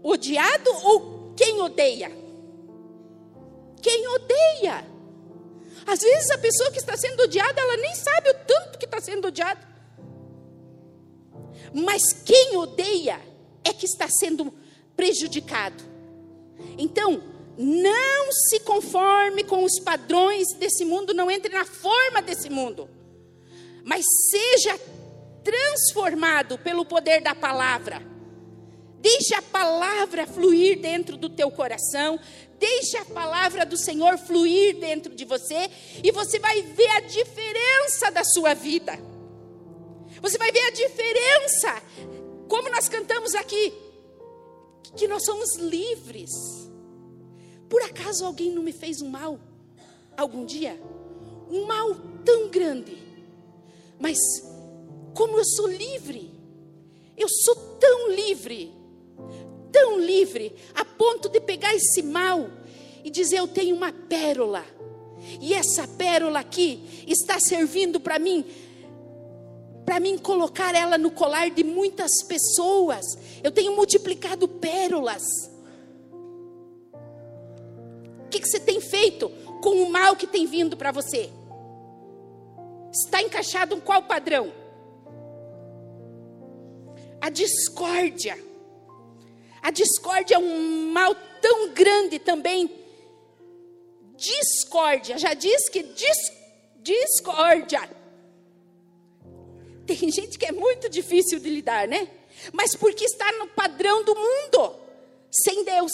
odiado 0.01 0.71
ou 0.83 1.33
quem 1.35 1.59
odeia? 1.59 2.09
Quem 3.81 4.07
odeia. 4.07 4.87
Às 5.85 5.99
vezes 5.99 6.31
a 6.31 6.37
pessoa 6.37 6.71
que 6.71 6.77
está 6.77 6.95
sendo 6.95 7.23
odiada, 7.23 7.59
ela 7.59 7.75
nem 7.75 7.93
sabe 7.93 8.20
odiada. 9.31 9.67
Mas 11.73 12.13
quem 12.13 12.55
odeia 12.57 13.19
é 13.63 13.73
que 13.73 13.85
está 13.85 14.07
sendo 14.07 14.53
prejudicado. 14.95 15.83
Então, 16.77 17.23
não 17.57 18.31
se 18.31 18.59
conforme 18.61 19.43
com 19.43 19.63
os 19.63 19.79
padrões 19.79 20.53
desse 20.53 20.85
mundo, 20.85 21.13
não 21.13 21.29
entre 21.29 21.53
na 21.53 21.65
forma 21.65 22.21
desse 22.21 22.49
mundo, 22.49 22.89
mas 23.83 24.05
seja 24.29 24.79
transformado 25.43 26.57
pelo 26.57 26.85
poder 26.85 27.21
da 27.21 27.35
palavra. 27.35 28.01
Deixe 28.99 29.33
a 29.33 29.41
palavra 29.41 30.27
fluir 30.27 30.79
dentro 30.79 31.17
do 31.17 31.29
teu 31.29 31.49
coração, 31.49 32.19
deixe 32.59 32.95
a 32.97 33.05
palavra 33.05 33.65
do 33.65 33.75
Senhor 33.75 34.17
fluir 34.19 34.77
dentro 34.77 35.15
de 35.15 35.25
você, 35.25 35.69
e 36.03 36.11
você 36.11 36.37
vai 36.37 36.61
ver 36.61 36.89
a 36.91 36.99
diferença 36.99 38.11
da 38.11 38.23
sua 38.23 38.53
vida. 38.53 39.10
Você 40.21 40.37
vai 40.37 40.51
ver 40.51 40.61
a 40.61 40.69
diferença, 40.69 41.81
como 42.47 42.69
nós 42.69 42.87
cantamos 42.87 43.33
aqui, 43.33 43.73
que 44.95 45.07
nós 45.07 45.25
somos 45.25 45.55
livres. 45.55 46.29
Por 47.67 47.81
acaso 47.81 48.25
alguém 48.25 48.51
não 48.51 48.61
me 48.61 48.71
fez 48.71 49.01
um 49.01 49.09
mal 49.09 49.39
algum 50.15 50.45
dia? 50.45 50.79
Um 51.49 51.65
mal 51.65 51.95
tão 52.23 52.49
grande. 52.49 52.97
Mas 53.99 54.17
como 55.13 55.37
eu 55.37 55.45
sou 55.45 55.67
livre, 55.67 56.31
eu 57.17 57.27
sou 57.27 57.55
tão 57.79 58.11
livre, 58.11 58.71
tão 59.71 59.99
livre, 59.99 60.55
a 60.73 60.85
ponto 60.85 61.29
de 61.29 61.39
pegar 61.39 61.73
esse 61.75 62.01
mal 62.01 62.49
e 63.03 63.09
dizer: 63.09 63.37
Eu 63.37 63.47
tenho 63.47 63.75
uma 63.75 63.91
pérola, 63.91 64.65
e 65.39 65.53
essa 65.53 65.87
pérola 65.87 66.39
aqui 66.39 67.05
está 67.07 67.39
servindo 67.39 67.99
para 67.99 68.19
mim 68.19 68.45
para 69.91 69.99
mim 69.99 70.17
colocar 70.17 70.73
ela 70.73 70.97
no 70.97 71.11
colar 71.11 71.49
de 71.49 71.65
muitas 71.65 72.23
pessoas. 72.23 73.05
Eu 73.43 73.51
tenho 73.51 73.75
multiplicado 73.75 74.47
pérolas. 74.47 75.21
O 78.25 78.29
que, 78.29 78.39
que 78.39 78.47
você 78.47 78.57
tem 78.57 78.79
feito 78.79 79.29
com 79.61 79.83
o 79.83 79.91
mal 79.91 80.15
que 80.15 80.25
tem 80.25 80.45
vindo 80.45 80.77
para 80.77 80.93
você? 80.93 81.29
Está 82.89 83.21
encaixado 83.21 83.75
em 83.75 83.81
qual 83.81 84.03
padrão? 84.03 84.53
A 87.19 87.29
discórdia. 87.29 88.41
A 89.61 89.71
discórdia 89.71 90.35
é 90.35 90.39
um 90.39 90.89
mal 90.93 91.13
tão 91.41 91.73
grande 91.73 92.17
também. 92.17 92.71
Discórdia, 94.15 95.17
já 95.17 95.33
diz 95.33 95.67
que 95.67 95.83
dis, 95.83 96.31
discórdia 96.77 98.00
tem 99.85 100.11
gente 100.11 100.37
que 100.37 100.45
é 100.45 100.51
muito 100.51 100.89
difícil 100.89 101.39
de 101.39 101.49
lidar, 101.49 101.87
né? 101.87 102.07
Mas 102.53 102.75
porque 102.75 103.05
está 103.05 103.31
no 103.33 103.47
padrão 103.47 104.03
do 104.03 104.15
mundo, 104.15 104.75
sem 105.29 105.63
Deus. 105.63 105.91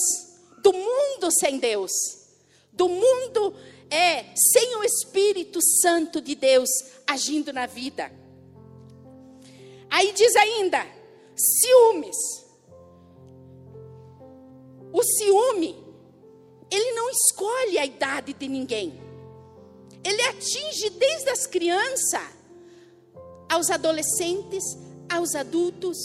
Do 0.61 0.73
mundo 0.73 1.29
sem 1.31 1.57
Deus. 1.57 1.91
Do 2.71 2.87
mundo 2.89 3.55
é 3.89 4.25
sem 4.35 4.75
o 4.75 4.83
Espírito 4.83 5.59
Santo 5.81 6.21
de 6.21 6.35
Deus 6.35 6.69
agindo 7.05 7.53
na 7.53 7.65
vida. 7.65 8.11
Aí 9.89 10.11
diz 10.13 10.35
ainda: 10.35 10.85
ciúmes. 11.35 12.17
O 14.91 15.03
ciúme, 15.03 15.83
ele 16.71 16.91
não 16.93 17.09
escolhe 17.09 17.77
a 17.77 17.85
idade 17.85 18.33
de 18.33 18.47
ninguém. 18.47 19.01
Ele 20.03 20.21
atinge 20.23 20.89
desde 20.91 21.29
as 21.29 21.45
crianças 21.45 22.36
aos 23.49 23.69
adolescentes, 23.69 24.63
aos 25.09 25.35
adultos, 25.35 25.97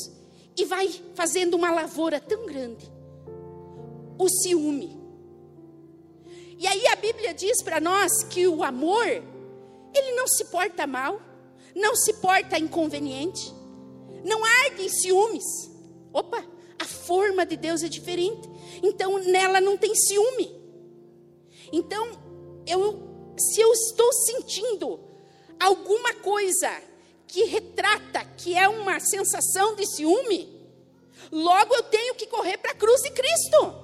e 0.56 0.64
vai 0.64 0.88
fazendo 1.14 1.54
uma 1.54 1.70
lavoura 1.70 2.20
tão 2.20 2.46
grande. 2.46 2.90
O 4.18 4.28
ciúme. 4.28 5.00
E 6.58 6.66
aí 6.66 6.86
a 6.88 6.96
Bíblia 6.96 7.34
diz 7.34 7.62
para 7.62 7.80
nós 7.80 8.22
que 8.24 8.46
o 8.46 8.62
amor, 8.62 9.06
ele 9.06 10.12
não 10.14 10.28
se 10.28 10.44
porta 10.44 10.86
mal, 10.86 11.20
não 11.74 11.96
se 11.96 12.14
porta 12.14 12.58
inconveniente, 12.58 13.52
não 14.24 14.44
arde 14.44 14.82
em 14.82 14.88
ciúmes. 14.88 15.44
Opa, 16.12 16.44
a 16.78 16.84
forma 16.84 17.44
de 17.44 17.56
Deus 17.56 17.82
é 17.82 17.88
diferente. 17.88 18.48
Então 18.82 19.18
nela 19.18 19.60
não 19.60 19.76
tem 19.76 19.94
ciúme. 19.94 20.62
Então, 21.72 22.10
eu, 22.66 23.34
se 23.38 23.60
eu 23.60 23.72
estou 23.72 24.12
sentindo 24.12 25.00
alguma 25.58 26.14
coisa 26.14 26.70
que 27.32 27.44
retrata, 27.44 28.22
que 28.36 28.54
é 28.54 28.68
uma 28.68 29.00
sensação 29.00 29.74
de 29.74 29.86
ciúme, 29.86 30.70
logo 31.32 31.74
eu 31.74 31.82
tenho 31.84 32.14
que 32.14 32.26
correr 32.26 32.58
para 32.58 32.72
a 32.72 32.74
cruz 32.74 33.00
de 33.00 33.10
Cristo. 33.10 33.80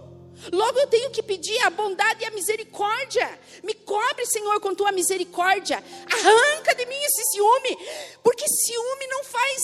Logo 0.52 0.78
eu 0.78 0.86
tenho 0.86 1.10
que 1.10 1.22
pedir 1.22 1.58
a 1.62 1.70
bondade 1.70 2.22
e 2.22 2.26
a 2.26 2.30
misericórdia. 2.30 3.40
Me 3.64 3.74
cobre, 3.74 4.24
Senhor, 4.26 4.60
com 4.60 4.72
tua 4.74 4.92
misericórdia. 4.92 5.82
Arranca 6.12 6.74
de 6.76 6.86
mim 6.86 6.94
esse 6.94 7.24
ciúme, 7.32 7.76
porque 8.22 8.46
ciúme 8.46 9.06
não 9.08 9.24
faz 9.24 9.62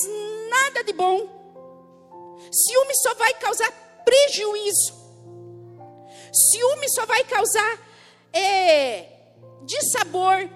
nada 0.51 0.83
de 0.83 0.92
bom. 0.94 2.40
Ciúme 2.51 2.94
só 3.03 3.14
vai 3.14 3.35
causar 3.35 3.70
prejuízo. 4.05 4.94
Ciúme 6.33 6.88
só 6.88 7.07
vai 7.07 7.23
causar 7.25 7.79
é, 8.33 9.07
dissabor. 9.62 10.49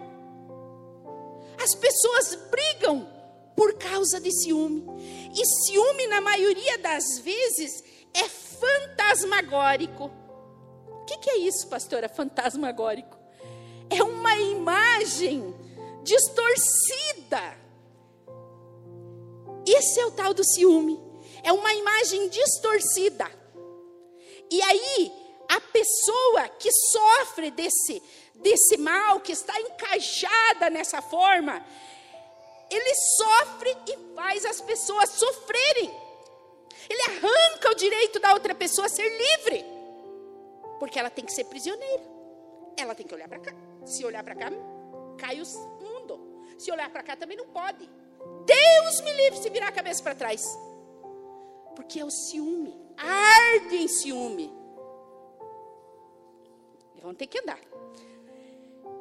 As 1.62 1.74
pessoas 1.74 2.34
brigam 2.50 3.17
por 3.58 3.74
causa 3.74 4.20
de 4.20 4.30
ciúme. 4.30 4.84
E 5.34 5.44
ciúme, 5.44 6.06
na 6.06 6.20
maioria 6.20 6.78
das 6.78 7.18
vezes, 7.18 7.82
é 8.14 8.28
fantasmagórico. 8.28 10.12
O 10.86 11.04
que, 11.04 11.18
que 11.18 11.28
é 11.30 11.38
isso, 11.38 11.66
pastora? 11.66 12.08
Fantasmagórico? 12.08 13.18
É 13.90 14.00
uma 14.00 14.36
imagem 14.36 15.52
distorcida. 16.04 17.58
Esse 19.66 19.98
é 19.98 20.06
o 20.06 20.12
tal 20.12 20.32
do 20.32 20.44
ciúme. 20.44 20.96
É 21.42 21.52
uma 21.52 21.74
imagem 21.74 22.28
distorcida. 22.28 23.28
E 24.52 24.62
aí, 24.62 25.12
a 25.48 25.60
pessoa 25.60 26.48
que 26.60 26.70
sofre 26.92 27.50
desse, 27.50 28.00
desse 28.36 28.76
mal, 28.76 29.18
que 29.18 29.32
está 29.32 29.60
encaixada 29.60 30.70
nessa 30.70 31.02
forma, 31.02 31.66
ele 32.70 32.94
sofre 32.94 33.76
e 33.86 34.14
faz 34.14 34.44
as 34.44 34.60
pessoas 34.60 35.10
sofrerem. 35.10 35.90
Ele 36.88 37.02
arranca 37.02 37.70
o 37.70 37.74
direito 37.74 38.18
da 38.18 38.32
outra 38.32 38.54
pessoa 38.54 38.86
a 38.86 38.90
ser 38.90 39.08
livre. 39.08 39.64
Porque 40.78 40.98
ela 40.98 41.10
tem 41.10 41.24
que 41.24 41.32
ser 41.32 41.44
prisioneira. 41.44 42.02
Ela 42.76 42.94
tem 42.94 43.06
que 43.06 43.14
olhar 43.14 43.28
para 43.28 43.40
cá. 43.40 43.52
Se 43.84 44.04
olhar 44.04 44.22
para 44.22 44.34
cá, 44.34 44.50
cai 45.16 45.40
o 45.40 45.44
mundo. 45.82 46.44
Se 46.58 46.70
olhar 46.70 46.90
para 46.90 47.02
cá 47.02 47.16
também 47.16 47.36
não 47.36 47.48
pode. 47.48 47.88
Deus 48.44 49.00
me 49.00 49.12
livre 49.12 49.38
se 49.38 49.50
virar 49.50 49.68
a 49.68 49.72
cabeça 49.72 50.02
para 50.02 50.14
trás. 50.14 50.58
Porque 51.74 52.00
é 52.00 52.04
o 52.04 52.10
ciúme. 52.10 52.76
Arde 52.96 53.76
em 53.76 53.88
ciúme. 53.88 54.52
Vão 57.02 57.14
ter 57.14 57.26
que 57.26 57.38
andar. 57.38 57.60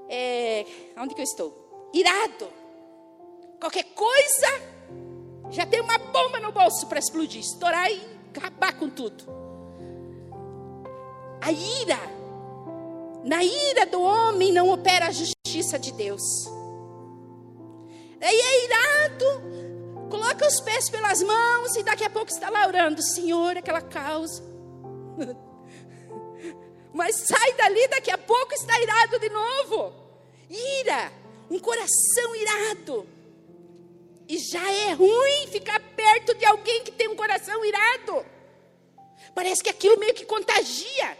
É, 0.10 0.65
onde 0.97 1.13
que 1.13 1.21
eu 1.21 1.25
estou? 1.25 1.89
Irado 1.93 2.66
Qualquer 3.59 3.85
coisa, 3.95 4.47
já 5.49 5.65
tem 5.65 5.81
uma 5.81 5.97
bomba 5.97 6.39
no 6.39 6.51
bolso 6.51 6.85
para 6.87 6.99
explodir, 6.99 7.41
estourar 7.41 7.89
e 7.91 8.01
acabar 8.35 8.73
com 8.77 8.89
tudo. 8.89 9.25
A 11.41 11.51
ira, 11.51 11.99
na 13.23 13.43
ira 13.43 13.85
do 13.85 14.01
homem 14.01 14.51
não 14.51 14.69
opera 14.69 15.07
a 15.07 15.11
justiça 15.11 15.79
de 15.79 15.91
Deus. 15.91 16.21
Aí 18.21 18.35
é 18.35 18.65
irado, 18.65 20.09
coloca 20.09 20.47
os 20.47 20.59
pés 20.61 20.89
pelas 20.89 21.21
mãos 21.21 21.75
e 21.75 21.83
daqui 21.83 22.03
a 22.03 22.09
pouco 22.09 22.31
está 22.31 22.49
lá 22.49 22.67
orando, 22.67 23.01
Senhor, 23.01 23.57
aquela 23.57 23.81
causa. 23.81 24.43
Mas 26.93 27.15
sai 27.15 27.53
dali, 27.53 27.87
daqui 27.87 28.11
a 28.11 28.17
pouco 28.17 28.53
está 28.53 28.79
irado 28.81 29.19
de 29.19 29.29
novo. 29.29 29.93
Ira, 30.49 31.11
um 31.49 31.59
coração 31.59 32.35
irado. 32.35 33.16
E 34.27 34.37
já 34.37 34.71
é 34.71 34.93
ruim 34.93 35.47
ficar 35.47 35.79
perto 35.95 36.35
de 36.35 36.45
alguém 36.45 36.83
que 36.83 36.91
tem 36.91 37.07
um 37.07 37.15
coração 37.15 37.63
irado. 37.63 38.25
Parece 39.33 39.63
que 39.63 39.69
aquilo 39.69 39.97
meio 39.97 40.13
que 40.13 40.25
contagia. 40.25 41.17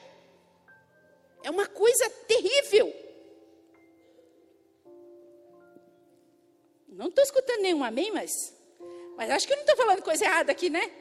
É 1.44 1.50
uma 1.50 1.68
coisa 1.68 2.10
terrível. 2.28 2.94
Não 6.88 7.08
estou 7.08 7.24
escutando 7.24 7.62
nenhum 7.62 7.84
amém, 7.84 8.12
mas, 8.12 8.54
mas 9.16 9.30
acho 9.30 9.46
que 9.46 9.54
eu 9.54 9.58
não 9.58 9.64
estou 9.64 9.78
falando 9.78 10.02
coisa 10.02 10.26
errada 10.26 10.52
aqui, 10.52 10.70
né? 10.70 10.92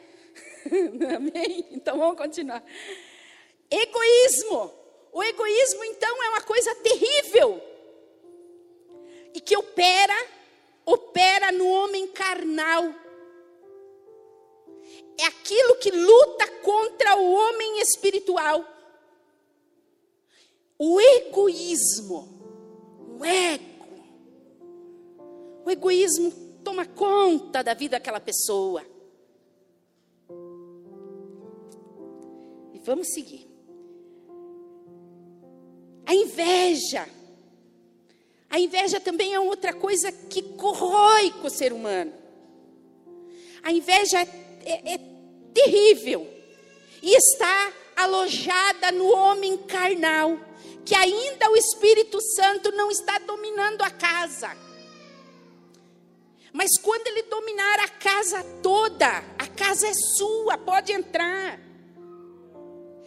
amém? 1.17 1.67
Então 1.71 1.99
vamos 1.99 2.19
continuar. 2.19 2.63
Egoísmo. 3.71 4.73
O 5.13 5.23
egoísmo, 5.23 5.83
então, 5.85 6.23
é 6.23 6.29
uma 6.29 6.43
coisa 6.43 6.75
terrível. 6.75 7.63
E 9.33 9.41
que 9.41 9.57
opera, 9.57 10.15
opera 10.87 11.51
no 11.51 11.67
homem 11.67 12.07
carnal. 12.07 12.85
É 15.19 15.25
aquilo 15.25 15.77
que 15.77 15.91
luta 15.91 16.47
contra 16.63 17.17
o 17.17 17.33
homem 17.33 17.81
espiritual. 17.81 18.65
O 20.79 21.01
egoísmo, 21.01 22.29
o 23.19 23.25
ego. 23.25 23.67
O 25.65 25.71
egoísmo 25.71 26.31
toma 26.63 26.87
conta 26.87 27.65
da 27.65 27.75
vida 27.75 27.99
daquela 27.99 28.21
pessoa. 28.21 28.85
E 32.75 32.79
vamos 32.81 33.09
seguir. 33.13 33.49
A 36.05 36.15
inveja. 36.15 37.16
A 38.49 38.59
inveja 38.59 39.01
também 39.01 39.35
é 39.35 39.41
outra 39.41 39.73
coisa 39.73 40.11
que 40.13 40.43
corrói 40.43 41.31
com 41.33 41.47
o 41.47 41.51
ser 41.51 41.73
humano. 41.73 42.13
A 43.63 43.73
inveja 43.73 44.21
é, 44.21 44.29
é, 44.65 44.95
é 44.95 45.01
terrível 45.53 46.29
e 47.03 47.17
está 47.17 47.73
alojada 47.97 48.93
no 48.93 49.11
homem 49.11 49.57
carnal, 49.57 50.39
que 50.85 50.95
ainda 50.95 51.51
o 51.51 51.57
Espírito 51.57 52.21
Santo 52.21 52.71
não 52.73 52.91
está 52.91 53.19
dominando 53.19 53.83
a 53.83 53.91
casa. 53.91 54.57
Mas 56.53 56.79
quando 56.79 57.07
ele 57.09 57.23
dominar 57.25 57.81
a 57.81 57.89
casa 57.89 58.43
toda, 58.63 59.25
a 59.39 59.47
casa 59.49 59.89
é 59.89 59.93
sua, 60.17 60.57
pode 60.57 60.93
entrar. 60.93 61.66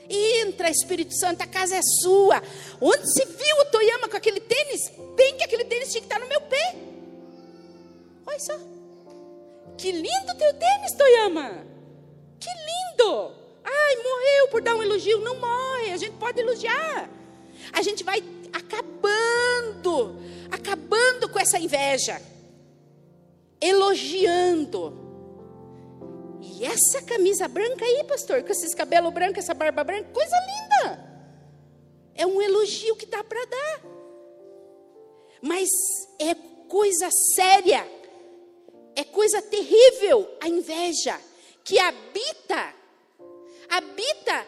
Entra, 0.10 0.70
Espírito 0.70 1.14
Santo, 1.16 1.42
a 1.42 1.48
casa 1.48 1.76
é 1.76 1.82
sua. 2.02 2.42
Onde 2.82 3.06
se 3.14 3.26
viu 3.26 3.58
o 3.62 3.66
Toyama 3.66 4.10
com 4.10 4.18
aquele 4.18 4.40
tênis? 4.40 4.92
Bem 5.16 5.38
que 5.38 5.44
aquele 5.44 5.66
tênis 5.66 5.92
tinha 5.92 6.02
que 6.02 6.08
estar 6.08 6.20
no 6.20 6.28
meu 6.28 6.42
pé. 6.42 6.76
Olha 8.26 8.40
só. 8.40 8.58
Que 9.78 9.92
lindo 9.92 10.38
teu 10.38 10.54
tênis, 10.56 10.94
Toyama. 10.98 11.64
Que 12.40 12.50
lindo. 12.50 13.32
Ai, 13.64 13.96
morreu 13.98 14.48
por 14.50 14.62
dar 14.62 14.76
um 14.76 14.82
elogio. 14.82 15.20
Não 15.20 15.40
morre, 15.40 15.92
a 15.92 15.98
gente 15.98 16.16
pode 16.18 16.40
elogiar. 16.40 17.10
A 17.72 17.82
gente 17.84 18.04
vai 18.04 18.24
acabando, 18.52 20.20
acabando 20.52 21.30
com 21.30 21.40
essa 21.40 21.60
inveja. 21.60 22.20
Elogiando 23.62 25.09
e 26.50 26.66
essa 26.66 27.02
camisa 27.02 27.48
branca 27.48 27.86
aí, 27.86 28.04
pastor, 28.04 28.44
com 28.44 28.52
esses 28.52 28.74
cabelos 28.74 29.14
brancos, 29.14 29.40
essa 29.40 29.54
barba 29.54 29.84
branca, 29.84 30.10
coisa 30.12 30.36
linda. 30.36 31.10
É 32.16 32.26
um 32.26 32.42
elogio 32.42 32.96
que 32.96 33.06
dá 33.06 33.24
para 33.24 33.46
dar. 33.46 33.82
Mas 35.42 35.70
é 36.20 36.36
coisa 36.68 37.10
séria. 37.36 37.88
É 38.96 39.04
coisa 39.04 39.42
terrível 39.42 40.30
a 40.42 40.50
inveja 40.50 41.20
que 41.64 41.80
habita 41.80 42.80
habita 43.70 44.48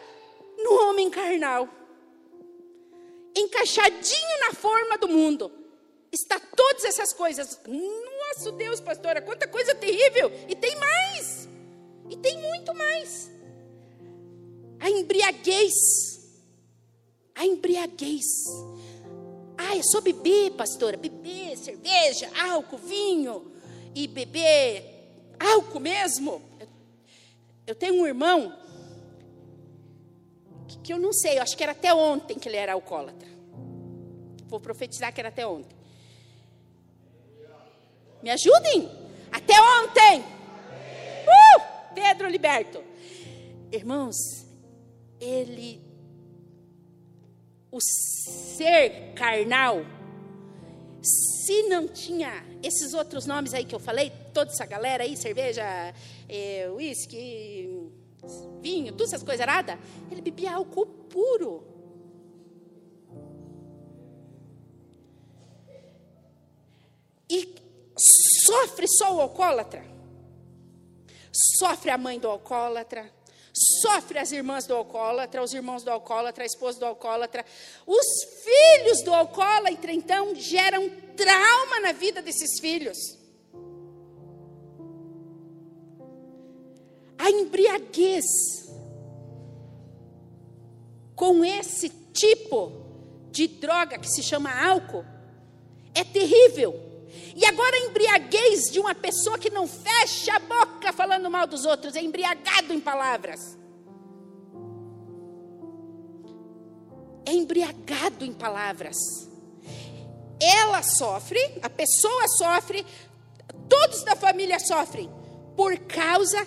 no 0.58 0.88
homem 0.88 1.08
carnal. 1.08 1.68
Encaixadinho 3.34 4.40
na 4.40 4.52
forma 4.52 4.98
do 4.98 5.08
mundo. 5.08 5.50
Está 6.10 6.38
todas 6.38 6.84
essas 6.84 7.12
coisas. 7.12 7.60
Nossa 7.66 8.52
Deus, 8.52 8.80
pastora, 8.80 9.22
quanta 9.22 9.46
coisa 9.46 9.74
terrível! 9.74 10.30
E 10.48 10.54
tem 10.54 10.76
mais. 10.76 11.41
E 12.12 12.16
tem 12.18 12.36
muito 12.42 12.74
mais. 12.74 13.32
A 14.78 14.90
embriaguez. 14.90 15.72
A 17.34 17.46
embriaguez. 17.46 18.26
Ah, 19.56 19.78
é 19.78 19.82
só 19.82 20.02
beber, 20.02 20.50
pastora. 20.50 20.98
Beber 20.98 21.56
cerveja, 21.56 22.30
álcool, 22.38 22.76
vinho. 22.76 23.50
E 23.94 24.06
beber 24.06 24.84
álcool 25.40 25.80
mesmo. 25.80 26.42
Eu 27.66 27.74
tenho 27.74 27.94
um 27.94 28.06
irmão 28.06 28.58
que, 30.68 30.78
que 30.80 30.92
eu 30.92 30.98
não 30.98 31.14
sei, 31.14 31.38
eu 31.38 31.42
acho 31.42 31.56
que 31.56 31.62
era 31.62 31.72
até 31.72 31.94
ontem 31.94 32.38
que 32.38 32.46
ele 32.46 32.58
era 32.58 32.74
alcoólatra. 32.74 33.28
Vou 34.48 34.60
profetizar 34.60 35.14
que 35.14 35.20
era 35.20 35.30
até 35.30 35.46
ontem. 35.46 35.74
Me 38.22 38.28
ajudem? 38.28 38.90
Até 39.32 39.54
ontem. 39.58 40.20
Uh! 40.20 41.71
Pedro 41.94 42.28
liberto. 42.28 42.82
Irmãos, 43.70 44.16
ele, 45.20 45.80
o 47.70 47.78
ser 47.80 49.12
carnal, 49.14 49.84
se 51.02 51.62
não 51.64 51.88
tinha 51.88 52.44
esses 52.62 52.94
outros 52.94 53.26
nomes 53.26 53.54
aí 53.54 53.64
que 53.64 53.74
eu 53.74 53.80
falei, 53.80 54.10
toda 54.32 54.50
essa 54.50 54.66
galera 54.66 55.04
aí, 55.04 55.16
cerveja, 55.16 55.62
é, 56.28 56.70
uísque, 56.70 57.90
vinho, 58.60 58.92
todas 58.92 59.12
essas 59.12 59.24
coisas 59.24 59.46
nada, 59.46 59.78
ele 60.10 60.20
bebia 60.20 60.54
álcool 60.54 60.86
puro. 60.86 61.66
E 67.28 67.54
sofre 68.44 68.86
só 68.88 69.16
o 69.16 69.20
alcoólatra 69.20 69.91
sofre 71.32 71.90
a 71.90 71.98
mãe 71.98 72.18
do 72.18 72.28
alcoólatra, 72.28 73.10
sofre 73.52 74.18
as 74.18 74.32
irmãs 74.32 74.66
do 74.66 74.74
alcoólatra, 74.74 75.42
os 75.42 75.52
irmãos 75.52 75.82
do 75.82 75.90
alcoólatra, 75.90 76.44
a 76.44 76.46
esposa 76.46 76.78
do 76.78 76.86
alcoólatra. 76.86 77.44
Os 77.86 78.06
filhos 78.42 79.02
do 79.02 79.12
alcoólatra, 79.12 79.92
então, 79.92 80.34
geram 80.34 80.88
trauma 81.16 81.80
na 81.80 81.92
vida 81.92 82.22
desses 82.22 82.60
filhos. 82.60 82.98
A 87.18 87.30
embriaguez 87.30 88.24
com 91.14 91.44
esse 91.44 91.88
tipo 92.12 92.72
de 93.30 93.46
droga 93.46 93.98
que 93.98 94.08
se 94.08 94.22
chama 94.22 94.50
álcool 94.50 95.04
é 95.94 96.02
terrível. 96.02 96.91
E 97.34 97.44
agora 97.44 97.76
a 97.76 97.80
embriaguez 97.80 98.70
de 98.70 98.78
uma 98.78 98.94
pessoa 98.94 99.38
que 99.38 99.50
não 99.50 99.66
fecha 99.66 100.34
a 100.34 100.38
boca 100.38 100.92
falando 100.92 101.30
mal 101.30 101.46
dos 101.46 101.64
outros, 101.64 101.96
é 101.96 102.02
embriagado 102.02 102.72
em 102.72 102.80
palavras. 102.80 103.58
É 107.24 107.32
embriagado 107.32 108.24
em 108.24 108.32
palavras. 108.32 108.96
Ela 110.40 110.82
sofre, 110.82 111.40
a 111.62 111.70
pessoa 111.70 112.28
sofre, 112.36 112.84
todos 113.68 114.02
da 114.02 114.16
família 114.16 114.58
sofrem, 114.58 115.10
por 115.56 115.78
causa 115.78 116.46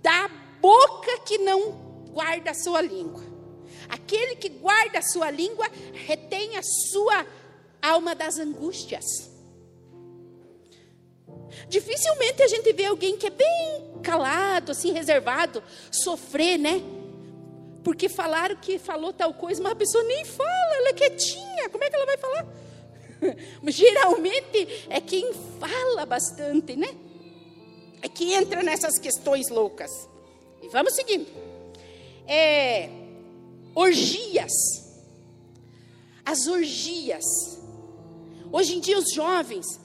da 0.00 0.28
boca 0.60 1.20
que 1.26 1.38
não 1.38 1.72
guarda 2.12 2.52
a 2.52 2.54
sua 2.54 2.80
língua. 2.80 3.22
Aquele 3.88 4.36
que 4.36 4.48
guarda 4.48 4.98
a 4.98 5.02
sua 5.02 5.30
língua 5.30 5.66
retém 5.92 6.56
a 6.56 6.62
sua 6.62 7.26
alma 7.80 8.14
das 8.14 8.38
angústias. 8.38 9.04
Dificilmente 11.68 12.42
a 12.42 12.48
gente 12.48 12.72
vê 12.72 12.86
alguém 12.86 13.16
que 13.16 13.26
é 13.26 13.30
bem 13.30 14.00
calado, 14.02 14.72
assim, 14.72 14.92
reservado, 14.92 15.62
sofrer, 15.90 16.58
né? 16.58 16.82
Porque 17.84 18.08
falaram 18.08 18.56
que 18.56 18.78
falou 18.78 19.12
tal 19.12 19.34
coisa, 19.34 19.62
mas 19.62 19.72
a 19.72 19.76
pessoa 19.76 20.02
nem 20.04 20.24
fala, 20.24 20.76
ela 20.76 20.88
é 20.88 20.92
quietinha, 20.92 21.68
como 21.68 21.84
é 21.84 21.90
que 21.90 21.96
ela 21.96 22.06
vai 22.06 22.16
falar? 22.16 22.46
Geralmente 23.68 24.86
é 24.88 25.00
quem 25.00 25.32
fala 25.60 26.06
bastante, 26.06 26.74
né? 26.76 26.88
É 28.00 28.08
que 28.08 28.32
entra 28.32 28.62
nessas 28.62 28.98
questões 28.98 29.48
loucas. 29.48 30.08
E 30.62 30.68
vamos 30.68 30.94
seguindo. 30.94 31.26
É, 32.26 32.88
orgias. 33.74 34.52
As 36.24 36.46
orgias. 36.46 37.24
Hoje 38.52 38.76
em 38.76 38.80
dia 38.80 38.98
os 38.98 39.12
jovens 39.12 39.80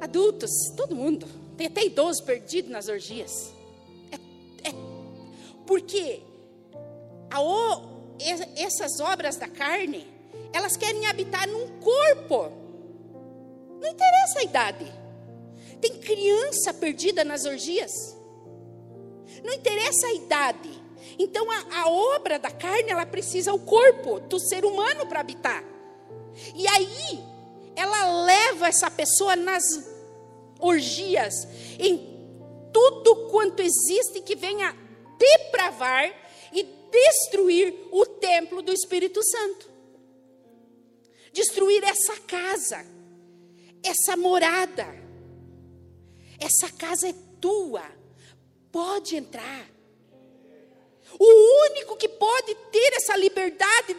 adultos, 0.00 0.50
todo 0.76 0.96
mundo. 0.96 1.26
Tem 1.56 1.66
até 1.66 1.84
idosos 1.84 2.22
perdidos 2.22 2.70
nas 2.70 2.88
orgias. 2.88 3.52
É, 4.10 4.68
é, 4.68 4.74
porque 5.66 6.22
a, 7.30 7.42
o, 7.42 8.16
essas 8.56 8.98
obras 9.00 9.36
da 9.36 9.46
carne, 9.46 10.06
elas 10.52 10.76
querem 10.76 11.06
habitar 11.06 11.46
num 11.46 11.78
corpo. 11.78 12.50
Não 13.80 13.88
interessa 13.88 14.38
a 14.38 14.42
idade. 14.42 14.92
Tem 15.80 15.98
criança 15.98 16.74
perdida 16.74 17.24
nas 17.24 17.44
orgias. 17.44 17.92
Não 19.44 19.52
interessa 19.52 20.06
a 20.06 20.12
idade. 20.12 20.80
Então 21.18 21.50
a, 21.50 21.82
a 21.82 21.90
obra 21.90 22.38
da 22.38 22.50
carne, 22.50 22.90
ela 22.90 23.06
precisa 23.06 23.52
o 23.52 23.58
corpo 23.58 24.20
do 24.20 24.38
ser 24.38 24.64
humano 24.64 25.06
para 25.06 25.20
habitar. 25.20 25.64
E 26.54 26.66
aí 26.68 27.24
ela 27.76 28.24
leva 28.24 28.68
essa 28.68 28.90
pessoa 28.90 29.36
nas 29.36 29.62
orgias, 30.60 31.34
em 31.78 31.98
tudo 32.72 33.28
quanto 33.28 33.62
existe 33.62 34.20
que 34.20 34.34
venha 34.34 34.76
depravar 35.18 36.12
e 36.52 36.62
destruir 36.90 37.74
o 37.90 38.06
templo 38.06 38.62
do 38.62 38.72
Espírito 38.72 39.22
Santo. 39.22 39.70
Destruir 41.32 41.82
essa 41.84 42.16
casa, 42.20 42.84
essa 43.82 44.16
morada. 44.16 44.86
Essa 46.38 46.72
casa 46.72 47.08
é 47.08 47.14
tua, 47.40 47.84
pode 48.72 49.16
entrar. 49.16 49.68
O 51.18 51.70
único 51.70 51.96
que 51.96 52.08
pode 52.08 52.54
ter 52.70 52.94
essa 52.94 53.16
liberdade 53.16 53.94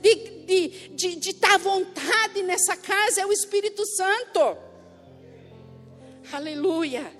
de, 0.00 0.14
de, 0.44 0.88
de, 0.88 1.16
de, 1.16 1.30
estar 1.30 1.54
à 1.54 1.58
vontade 1.58 2.42
nessa 2.42 2.76
casa 2.76 3.20
é 3.20 3.26
o 3.26 3.32
Espírito 3.32 3.86
Santo. 3.86 4.67
Aleluia. 6.32 7.12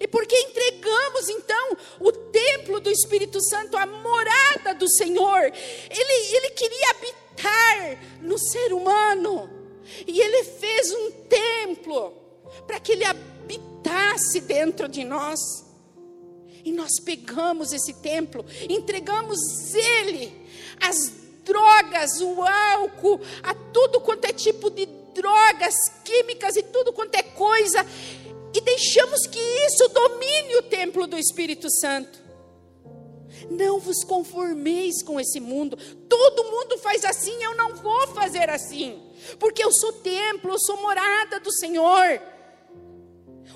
E 0.00 0.06
porque 0.08 0.36
entregamos 0.36 1.28
então 1.28 1.76
o 2.00 2.12
templo 2.12 2.80
do 2.80 2.90
Espírito 2.90 3.40
Santo, 3.40 3.76
a 3.76 3.86
morada 3.86 4.74
do 4.74 4.88
Senhor, 4.88 5.44
ele, 5.44 6.36
ele 6.36 6.50
queria 6.50 6.90
habitar 6.90 8.22
no 8.22 8.38
ser 8.38 8.72
humano, 8.72 9.50
e 10.06 10.20
ele 10.20 10.44
fez 10.44 10.92
um 10.92 11.10
templo 11.28 12.14
para 12.66 12.80
que 12.80 12.92
ele 12.92 13.04
habitasse 13.04 14.40
dentro 14.40 14.88
de 14.88 15.04
nós. 15.04 15.40
E 16.64 16.70
nós 16.70 17.00
pegamos 17.04 17.72
esse 17.72 17.94
templo, 17.94 18.44
entregamos 18.68 19.40
ele, 19.74 20.46
as 20.80 21.12
drogas, 21.44 22.20
o 22.20 22.42
álcool, 22.42 23.20
a 23.42 23.52
tudo 23.52 24.00
quanto 24.00 24.26
é 24.26 24.32
tipo 24.32 24.70
de 24.70 24.86
drogas 25.12 25.74
químicas 26.04 26.56
e 26.56 26.62
tudo 26.62 26.92
quanto 26.92 27.14
é 27.14 27.22
coisa, 27.22 27.84
e 28.54 28.60
deixamos 28.60 29.26
que 29.26 29.38
isso 29.38 29.88
domine 29.88 30.56
o 30.56 30.62
templo 30.62 31.06
do 31.06 31.18
Espírito 31.18 31.70
Santo. 31.70 32.20
Não 33.50 33.78
vos 33.78 34.04
conformeis 34.04 35.02
com 35.02 35.18
esse 35.18 35.40
mundo. 35.40 35.76
Todo 36.08 36.44
mundo 36.44 36.78
faz 36.78 37.04
assim, 37.04 37.42
eu 37.42 37.56
não 37.56 37.74
vou 37.74 38.08
fazer 38.08 38.50
assim. 38.50 39.02
Porque 39.38 39.64
eu 39.64 39.72
sou 39.72 39.92
templo, 39.94 40.52
eu 40.52 40.58
sou 40.58 40.80
morada 40.82 41.40
do 41.40 41.52
Senhor. 41.52 42.20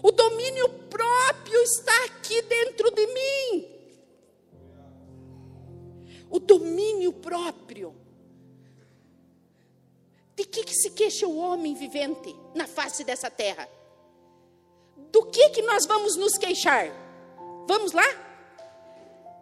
O 0.02 0.11
domínio 0.11 0.68
próprio 0.90 1.62
está 1.62 2.04
aqui 2.04 2.40
dentro 2.42 2.90
de 2.90 3.06
mim. 3.06 3.68
O 6.30 6.38
domínio 6.38 7.12
próprio. 7.12 7.94
De 10.35 10.44
que, 10.44 10.64
que 10.64 10.74
se 10.74 10.90
queixa 10.90 11.26
o 11.26 11.37
homem 11.37 11.74
vivente 11.74 12.35
na 12.54 12.66
face 12.66 13.04
dessa 13.04 13.30
terra? 13.30 13.68
Do 15.16 15.24
que 15.31 15.48
que 15.48 15.62
nós 15.62 15.87
vamos 15.87 16.14
nos 16.14 16.37
queixar? 16.37 16.90
Vamos 17.66 17.92
lá? 17.92 18.05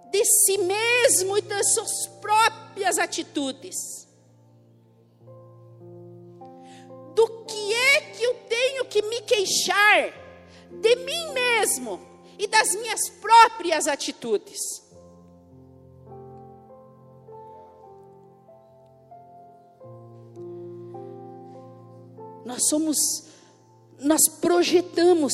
De 0.09 0.25
si 0.25 0.57
mesmo 0.57 1.37
e 1.37 1.43
das 1.43 1.75
suas 1.75 2.07
próprias 2.21 2.97
atitudes. 2.97 4.07
Do 7.17 7.45
que 7.45 7.75
é 7.75 8.01
que 8.13 8.23
eu 8.23 8.35
tenho 8.49 8.85
que 8.85 9.03
me 9.03 9.21
queixar? 9.23 10.13
De 10.71 10.95
mim 10.95 11.33
mesmo 11.33 12.01
e 12.39 12.47
das 12.47 12.73
minhas 12.77 13.11
próprias 13.11 13.89
atitudes. 13.89 14.61
Nós 22.45 22.69
somos 22.69 23.34
nós 24.01 24.29
projetamos, 24.41 25.33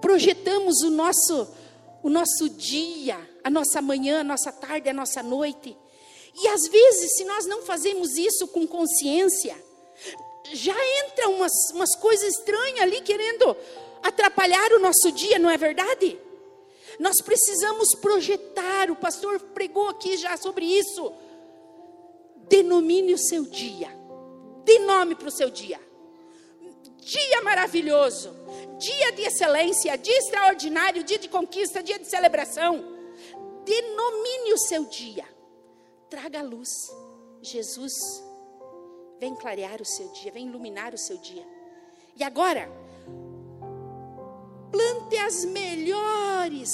projetamos 0.00 0.82
o 0.82 0.90
nosso, 0.90 1.48
o 2.02 2.08
nosso 2.08 2.48
dia, 2.48 3.18
a 3.42 3.50
nossa 3.50 3.82
manhã, 3.82 4.20
a 4.20 4.24
nossa 4.24 4.52
tarde, 4.52 4.88
a 4.88 4.94
nossa 4.94 5.22
noite. 5.22 5.76
E 6.34 6.48
às 6.48 6.68
vezes, 6.68 7.16
se 7.16 7.24
nós 7.24 7.46
não 7.46 7.62
fazemos 7.62 8.16
isso 8.16 8.48
com 8.48 8.66
consciência, 8.66 9.56
já 10.52 10.74
entra 11.04 11.28
umas, 11.28 11.52
umas 11.74 11.94
coisas 11.96 12.34
estranhas 12.34 12.80
ali 12.80 13.00
querendo 13.00 13.56
atrapalhar 14.02 14.72
o 14.72 14.80
nosso 14.80 15.12
dia, 15.12 15.38
não 15.38 15.50
é 15.50 15.56
verdade? 15.56 16.18
Nós 16.98 17.20
precisamos 17.20 17.94
projetar, 17.94 18.90
o 18.90 18.96
pastor 18.96 19.40
pregou 19.40 19.88
aqui 19.88 20.16
já 20.16 20.36
sobre 20.36 20.64
isso. 20.64 21.12
Denomine 22.48 23.14
o 23.14 23.18
seu 23.18 23.44
dia, 23.44 23.88
dê 24.64 24.78
nome 24.80 25.14
para 25.14 25.28
o 25.28 25.30
seu 25.30 25.50
dia 25.50 25.89
dia 27.00 27.42
maravilhoso, 27.42 28.34
dia 28.78 29.12
de 29.12 29.22
excelência, 29.22 29.96
dia 29.98 30.18
extraordinário, 30.18 31.02
dia 31.02 31.18
de 31.18 31.28
conquista, 31.28 31.82
dia 31.82 31.98
de 31.98 32.06
celebração. 32.06 32.84
Denomine 33.64 34.52
o 34.52 34.58
seu 34.58 34.84
dia, 34.86 35.24
traga 36.08 36.42
luz. 36.42 36.68
Jesus, 37.42 37.92
vem 39.18 39.34
clarear 39.34 39.80
o 39.80 39.84
seu 39.84 40.08
dia, 40.08 40.30
vem 40.30 40.46
iluminar 40.46 40.94
o 40.94 40.98
seu 40.98 41.16
dia. 41.18 41.46
E 42.16 42.22
agora, 42.22 42.70
plante 44.70 45.16
as 45.16 45.44
melhores 45.44 46.70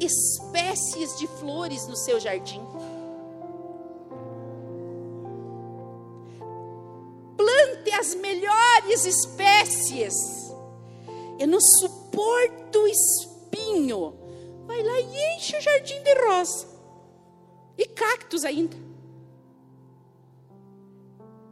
espécies 0.00 1.16
de 1.18 1.26
flores 1.26 1.86
no 1.86 1.96
seu 1.96 2.18
jardim. 2.18 2.60
As 8.00 8.14
melhores 8.14 9.04
espécies. 9.04 10.14
Eu 11.38 11.46
não 11.46 11.60
suporto 11.60 12.86
espinho. 12.88 14.18
Vai 14.66 14.82
lá 14.82 15.00
e 15.00 15.36
enche 15.36 15.56
o 15.56 15.60
jardim 15.60 16.02
de 16.02 16.14
rosa. 16.14 16.66
E 17.76 17.86
cactos 17.86 18.44
ainda. 18.44 18.76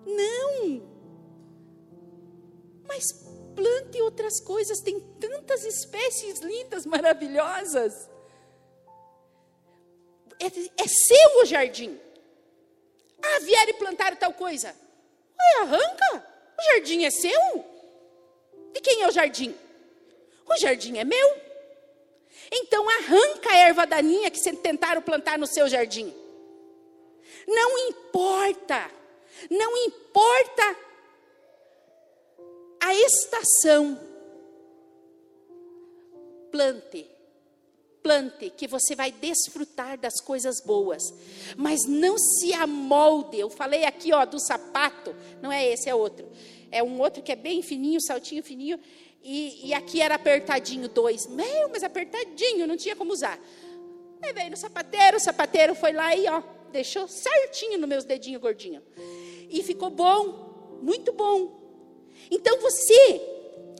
Não. 0.06 0.82
Mas 2.86 3.12
plante 3.54 4.00
outras 4.00 4.40
coisas. 4.40 4.80
Tem 4.80 5.00
tantas 5.20 5.64
espécies 5.64 6.40
lindas, 6.40 6.86
maravilhosas. 6.86 8.08
É, 10.40 10.46
é 10.46 10.86
seu 10.86 11.42
o 11.42 11.44
jardim. 11.44 12.00
Ah, 13.22 13.40
vieram 13.40 13.70
e 13.70 13.74
plantaram 13.74 14.16
tal 14.16 14.32
coisa. 14.32 14.74
Ai, 15.38 15.62
arranca. 15.62 16.37
O 16.58 16.62
jardim 16.62 17.04
é 17.04 17.10
seu? 17.10 17.64
De 18.72 18.80
quem 18.80 19.02
é 19.02 19.08
o 19.08 19.12
jardim? 19.12 19.54
O 20.46 20.56
jardim 20.56 20.98
é 20.98 21.04
meu. 21.04 21.36
Então 22.50 22.88
arranca 22.88 23.50
a 23.50 23.56
erva 23.56 23.86
daninha 23.86 24.30
que 24.30 24.40
tentaram 24.56 25.02
plantar 25.02 25.38
no 25.38 25.46
seu 25.46 25.68
jardim. 25.68 26.12
Não 27.46 27.78
importa, 27.88 28.90
não 29.50 29.76
importa 29.76 30.76
a 32.80 32.94
estação. 32.94 34.00
Plante 36.50 37.17
plante, 38.02 38.50
que 38.50 38.66
você 38.66 38.94
vai 38.94 39.12
desfrutar 39.12 39.98
das 39.98 40.20
coisas 40.20 40.60
boas. 40.64 41.02
Mas 41.56 41.86
não 41.86 42.16
se 42.18 42.52
amolde. 42.52 43.38
Eu 43.38 43.50
falei 43.50 43.84
aqui, 43.84 44.12
ó, 44.12 44.24
do 44.24 44.38
sapato. 44.40 45.14
Não 45.42 45.52
é 45.52 45.66
esse, 45.66 45.88
é 45.88 45.94
outro. 45.94 46.28
É 46.70 46.82
um 46.82 47.00
outro 47.00 47.22
que 47.22 47.32
é 47.32 47.36
bem 47.36 47.62
fininho, 47.62 48.00
saltinho 48.00 48.42
fininho. 48.42 48.78
E, 49.22 49.68
e 49.68 49.74
aqui 49.74 50.00
era 50.00 50.14
apertadinho, 50.14 50.88
dois. 50.88 51.26
Meu, 51.26 51.68
mas 51.70 51.82
apertadinho, 51.82 52.66
não 52.66 52.76
tinha 52.76 52.96
como 52.96 53.12
usar. 53.12 53.38
Aí 54.22 54.32
veio 54.32 54.50
no 54.50 54.56
sapateiro, 54.56 55.16
o 55.16 55.20
sapateiro 55.20 55.74
foi 55.74 55.92
lá 55.92 56.14
e, 56.14 56.26
ó, 56.28 56.42
deixou 56.72 57.06
certinho 57.08 57.78
nos 57.78 57.88
meus 57.88 58.04
dedinhos 58.04 58.40
gordinhos. 58.40 58.82
E 59.48 59.62
ficou 59.62 59.90
bom, 59.90 60.78
muito 60.82 61.12
bom. 61.12 61.58
Então 62.30 62.58
você 62.60 63.20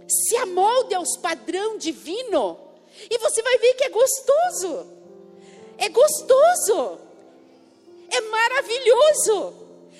se 0.08 0.36
amolde 0.36 0.94
aos 0.94 1.16
padrão 1.16 1.76
divino 1.76 2.67
e 3.10 3.18
você 3.18 3.42
vai 3.42 3.58
ver 3.58 3.74
que 3.74 3.84
é 3.84 3.88
gostoso. 3.88 4.86
É 5.76 5.88
gostoso. 5.88 6.98
É 8.10 8.20
maravilhoso. 8.20 9.54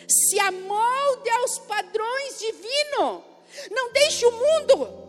Se 0.08 0.38
amolde 0.40 1.30
aos 1.30 1.58
padrões 1.60 2.38
divinos. 2.38 3.22
Não 3.70 3.92
deixe 3.92 4.26
o 4.26 4.32
mundo. 4.32 5.08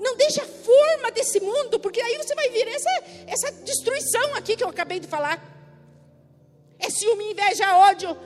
Não 0.00 0.16
deixe 0.16 0.40
a 0.40 0.46
forma 0.46 1.10
desse 1.10 1.40
mundo, 1.40 1.78
porque 1.80 2.00
aí 2.00 2.16
você 2.16 2.34
vai 2.34 2.48
vir 2.50 2.66
essa, 2.68 2.90
essa 3.26 3.52
destruição 3.62 4.34
aqui 4.34 4.56
que 4.56 4.62
eu 4.62 4.68
acabei 4.68 5.00
de 5.00 5.08
falar. 5.08 5.42
É 6.78 6.88
ciúme, 6.88 7.32
inveja, 7.32 7.76
ódio, 7.76 8.16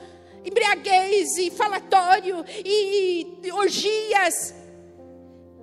embriaguez 0.45 1.37
e 1.37 1.49
falatório 1.49 2.45
e, 2.63 3.39
e 3.43 3.51
orgias. 3.51 4.53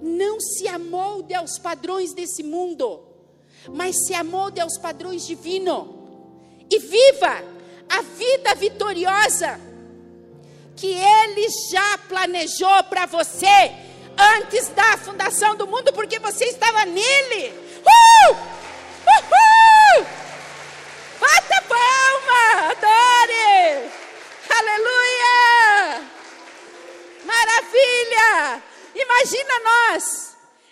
Não 0.03 0.41
se 0.41 0.67
amolde 0.67 1.35
aos 1.35 1.59
padrões 1.59 2.13
desse 2.13 2.43
mundo 2.43 3.10
mas 3.69 4.07
se 4.07 4.15
amolde 4.15 4.61
aos 4.61 4.79
padrões 4.79 5.27
divinos 5.27 5.87
e 6.71 6.79
viva 6.79 7.43
a 7.89 8.03
vida 8.03 8.55
vitoriosa 8.55 9.61
que 10.77 10.95
Ele 10.95 11.47
já 11.71 11.99
planejou 12.09 12.83
para 12.85 13.05
você 13.07 13.73
antes 14.17 14.69
da 14.69 14.97
fundação 14.97 15.55
do 15.57 15.67
mundo, 15.67 15.93
porque 15.93 16.19
você 16.19 16.47
estava 16.47 16.85
nele. 16.87 17.53
Uh! 17.81 18.33
Uhul! 19.07 20.07
Bata 21.21 21.63
palma! 21.69 22.71
Adore! 22.71 23.91
Aleluia! 24.59 26.03
Maravilha! 27.25 28.63
Imagina 28.95 29.55
nós 29.65 30.30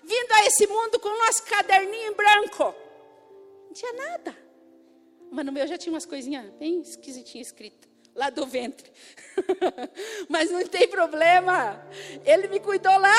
vindo 0.08 0.32
a 0.32 0.46
esse 0.46 0.66
mundo 0.66 0.98
com 0.98 1.08
o 1.08 1.18
nosso 1.18 1.42
caderninho 1.44 2.12
em 2.12 2.14
branco. 2.14 2.74
Não 3.66 3.72
tinha 3.74 3.92
nada. 3.92 4.34
Mas 5.30 5.44
no 5.44 5.52
meu 5.52 5.66
já 5.66 5.76
tinha 5.76 5.92
umas 5.92 6.06
coisinhas 6.06 6.50
bem 6.54 6.80
esquisitinhas 6.80 7.48
escritas. 7.48 7.88
Lá 8.14 8.30
do 8.30 8.46
ventre. 8.46 8.90
Mas 10.28 10.50
não 10.50 10.66
tem 10.66 10.88
problema. 10.88 11.86
Ele 12.24 12.48
me 12.48 12.58
cuidou 12.58 12.98
lá. 12.98 13.16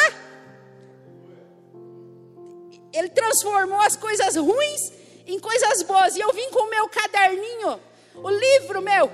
Ele 2.91 3.09
transformou 3.09 3.79
as 3.79 3.95
coisas 3.95 4.35
ruins 4.35 4.91
em 5.27 5.39
coisas 5.39 5.83
boas. 5.83 6.15
E 6.15 6.19
eu 6.19 6.33
vim 6.33 6.49
com 6.49 6.63
o 6.63 6.69
meu 6.69 6.89
caderninho, 6.89 7.79
o 8.15 8.29
livro 8.29 8.81
meu. 8.81 9.11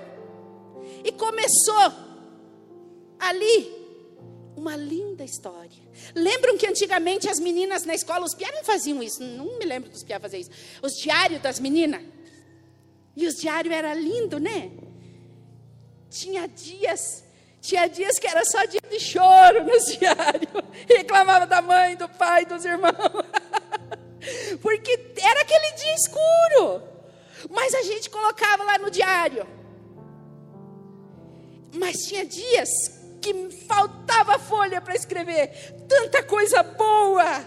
E 1.03 1.11
começou 1.11 1.91
ali 3.19 3.74
uma 4.65 4.75
linda 4.75 5.23
história. 5.23 5.83
Lembram 6.15 6.57
que 6.57 6.65
antigamente 6.65 7.29
as 7.29 7.39
meninas 7.39 7.85
na 7.85 7.93
escola, 7.93 8.25
os 8.25 8.33
piá 8.33 8.51
não 8.51 8.63
faziam 8.63 9.01
isso, 9.03 9.21
não 9.21 9.59
me 9.59 9.65
lembro 9.65 9.91
dos 9.91 10.03
piá 10.03 10.19
fazer 10.19 10.39
isso. 10.39 10.49
Os 10.81 10.93
diários 10.93 11.39
das 11.39 11.59
meninas. 11.59 12.01
E 13.15 13.27
os 13.27 13.35
diários 13.35 13.73
era 13.73 13.93
lindo, 13.93 14.39
né? 14.39 14.71
Tinha 16.09 16.47
dias, 16.47 17.23
tinha 17.61 17.87
dias 17.87 18.17
que 18.17 18.27
era 18.27 18.43
só 18.43 18.65
dia 18.65 18.81
de 18.89 18.99
choro 18.99 19.63
nos 19.63 19.85
diários. 19.97 20.63
Reclamava 20.89 21.45
da 21.45 21.61
mãe, 21.61 21.95
do 21.95 22.09
pai, 22.09 22.45
dos 22.45 22.65
irmãos. 22.65 22.95
Porque 24.63 24.99
era 25.21 25.41
aquele 25.41 25.71
dia 25.73 25.93
escuro. 25.93 26.81
Mas 27.51 27.75
a 27.75 27.83
gente 27.83 28.09
colocava 28.09 28.63
lá 28.63 28.79
no 28.79 28.89
diário. 28.89 29.45
Mas 31.71 31.97
tinha 32.07 32.25
dias 32.25 33.04
que 33.25 33.49
faltava 33.65 34.37
folha 34.37 34.79
para 34.79 34.93
escrever, 34.93 35.73
tanta 35.87 36.21
coisa 36.23 36.61
boa. 36.61 37.43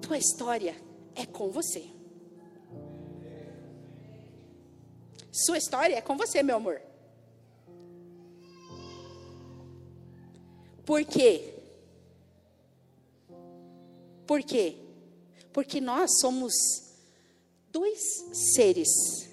Tua 0.00 0.16
história 0.16 0.76
é 1.16 1.26
com 1.26 1.50
você. 1.50 1.84
Sua 5.32 5.58
história 5.58 5.96
é 5.96 6.00
com 6.00 6.16
você, 6.16 6.40
meu 6.40 6.56
amor. 6.56 6.80
Por 10.84 11.04
quê? 11.04 11.54
Por 14.24 14.42
quê? 14.44 14.76
Porque 15.52 15.80
nós 15.80 16.20
somos 16.20 16.52
dois 17.72 18.00
seres 18.54 19.29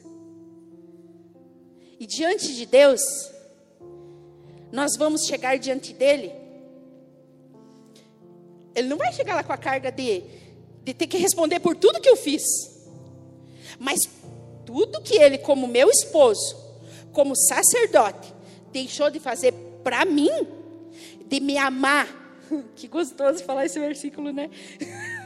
e 1.99 2.05
diante 2.05 2.53
de 2.53 2.65
Deus, 2.65 3.01
nós 4.71 4.95
vamos 4.97 5.25
chegar 5.25 5.57
diante 5.57 5.93
dele. 5.93 6.31
Ele 8.75 8.87
não 8.87 8.97
vai 8.97 9.11
chegar 9.11 9.35
lá 9.35 9.43
com 9.43 9.53
a 9.53 9.57
carga 9.57 9.91
de, 9.91 10.23
de 10.83 10.93
ter 10.93 11.07
que 11.07 11.17
responder 11.17 11.59
por 11.59 11.75
tudo 11.75 11.99
que 11.99 12.09
eu 12.09 12.15
fiz. 12.15 12.43
Mas 13.79 13.99
tudo 14.65 15.01
que 15.01 15.17
ele, 15.17 15.39
como 15.39 15.67
meu 15.67 15.89
esposo, 15.89 16.55
como 17.11 17.35
sacerdote, 17.35 18.33
deixou 18.71 19.09
de 19.09 19.19
fazer 19.19 19.53
para 19.83 20.05
mim, 20.05 20.29
de 21.25 21.39
me 21.39 21.57
amar. 21.57 22.25
Que 22.77 22.87
gostoso 22.87 23.43
falar 23.43 23.65
esse 23.65 23.77
versículo, 23.77 24.31
né? 24.31 24.49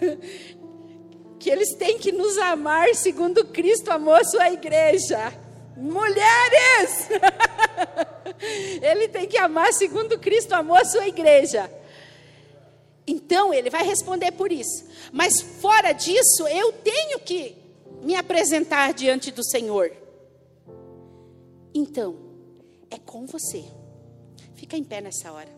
que 1.38 1.50
eles 1.52 1.76
têm 1.76 2.00
que 2.00 2.12
nos 2.12 2.36
amar 2.38 2.96
segundo 2.96 3.46
Cristo 3.46 3.92
amou 3.92 4.16
a 4.16 4.24
sua 4.24 4.52
igreja. 4.52 5.32
Mulheres! 5.76 7.10
ele 8.82 9.08
tem 9.08 9.28
que 9.28 9.38
amar 9.38 9.72
segundo 9.74 10.20
Cristo 10.20 10.54
amou 10.54 10.76
a 10.76 10.86
sua 10.86 11.08
igreja. 11.08 11.70
Então 13.08 13.54
ele 13.54 13.70
vai 13.70 13.84
responder 13.84 14.32
por 14.32 14.52
isso. 14.52 14.86
Mas 15.12 15.42
fora 15.42 15.92
disso, 15.92 16.48
eu 16.48 16.72
tenho 16.74 17.20
que 17.20 17.58
me 18.02 18.16
apresentar 18.16 18.94
diante 18.94 19.32
do 19.32 19.44
Senhor. 19.44 19.92
Então, 21.74 22.18
é 22.90 22.98
com 22.98 23.26
você. 23.26 23.64
Fica 24.56 24.78
em 24.78 24.84
pé 24.84 25.02
nessa 25.02 25.32
hora. 25.32 25.50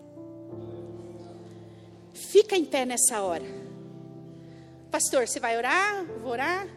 Fica 2.13 2.55
em 2.55 2.65
pé 2.65 2.85
nessa 2.85 3.21
hora. 3.21 3.45
Pastor, 4.91 5.27
você 5.27 5.39
vai 5.39 5.57
orar? 5.57 6.05
Vou 6.21 6.31
orar? 6.31 6.67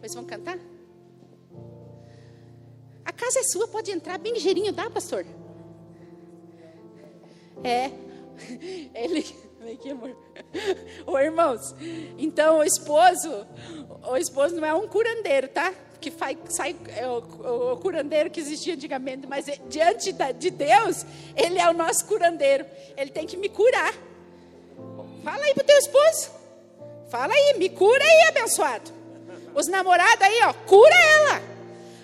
Vocês 0.00 0.14
vão 0.14 0.24
cantar? 0.24 0.58
A 3.04 3.12
casa 3.12 3.40
é 3.40 3.42
sua, 3.42 3.68
pode 3.68 3.90
entrar 3.90 4.18
bem 4.18 4.32
ligeirinho, 4.32 4.72
dá, 4.72 4.88
pastor? 4.88 5.26
É. 7.62 7.90
Ele. 8.94 9.22
Que 9.80 9.90
amor. 9.90 10.14
Ô 11.06 11.18
irmãos, 11.18 11.74
então 12.18 12.58
o 12.58 12.64
esposo, 12.64 13.46
o 14.06 14.16
esposo 14.16 14.54
não 14.56 14.66
é 14.66 14.74
um 14.74 14.86
curandeiro, 14.86 15.48
tá? 15.48 15.72
Que 15.98 16.10
faz, 16.10 16.36
sai, 16.50 16.76
é 16.94 17.08
o, 17.08 17.72
o, 17.72 17.76
curandeiro 17.78 18.30
que 18.30 18.38
existia 18.40 18.74
antigamente, 18.74 19.26
mas 19.26 19.48
é, 19.48 19.56
diante 19.68 20.12
da, 20.12 20.32
de 20.32 20.50
Deus, 20.50 21.06
ele 21.34 21.58
é 21.58 21.68
o 21.70 21.72
nosso 21.72 22.04
curandeiro. 22.04 22.66
Ele 22.94 23.10
tem 23.10 23.26
que 23.26 23.38
me 23.38 23.48
curar. 23.48 23.94
Fala 25.22 25.42
aí 25.44 25.54
pro 25.54 25.64
teu 25.64 25.78
esposo. 25.78 26.30
Fala 27.08 27.32
aí, 27.32 27.54
me 27.56 27.70
cura 27.70 28.04
aí, 28.04 28.28
abençoado. 28.28 28.90
Os 29.54 29.66
namorados 29.66 30.20
aí, 30.20 30.40
ó, 30.44 30.52
cura 30.52 30.94
ela. 30.94 31.53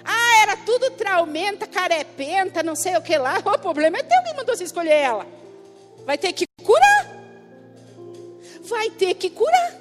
Ah, 0.05 0.43
era 0.43 0.57
tudo 0.57 0.91
traumenta, 0.91 1.67
carepenta, 1.67 2.63
não 2.63 2.75
sei 2.75 2.97
o 2.97 3.03
que 3.03 3.17
lá. 3.17 3.39
O 3.45 3.59
problema 3.59 3.99
é 3.99 4.03
teu 4.03 4.23
que 4.23 4.35
mandou 4.35 4.57
você 4.57 4.65
escolher 4.65 4.95
ela. 4.95 5.27
Vai 6.05 6.17
ter 6.17 6.33
que 6.33 6.45
curar. 6.65 7.09
Vai 8.63 8.91
ter 8.91 9.15
que 9.15 9.31
curar. 9.31 9.81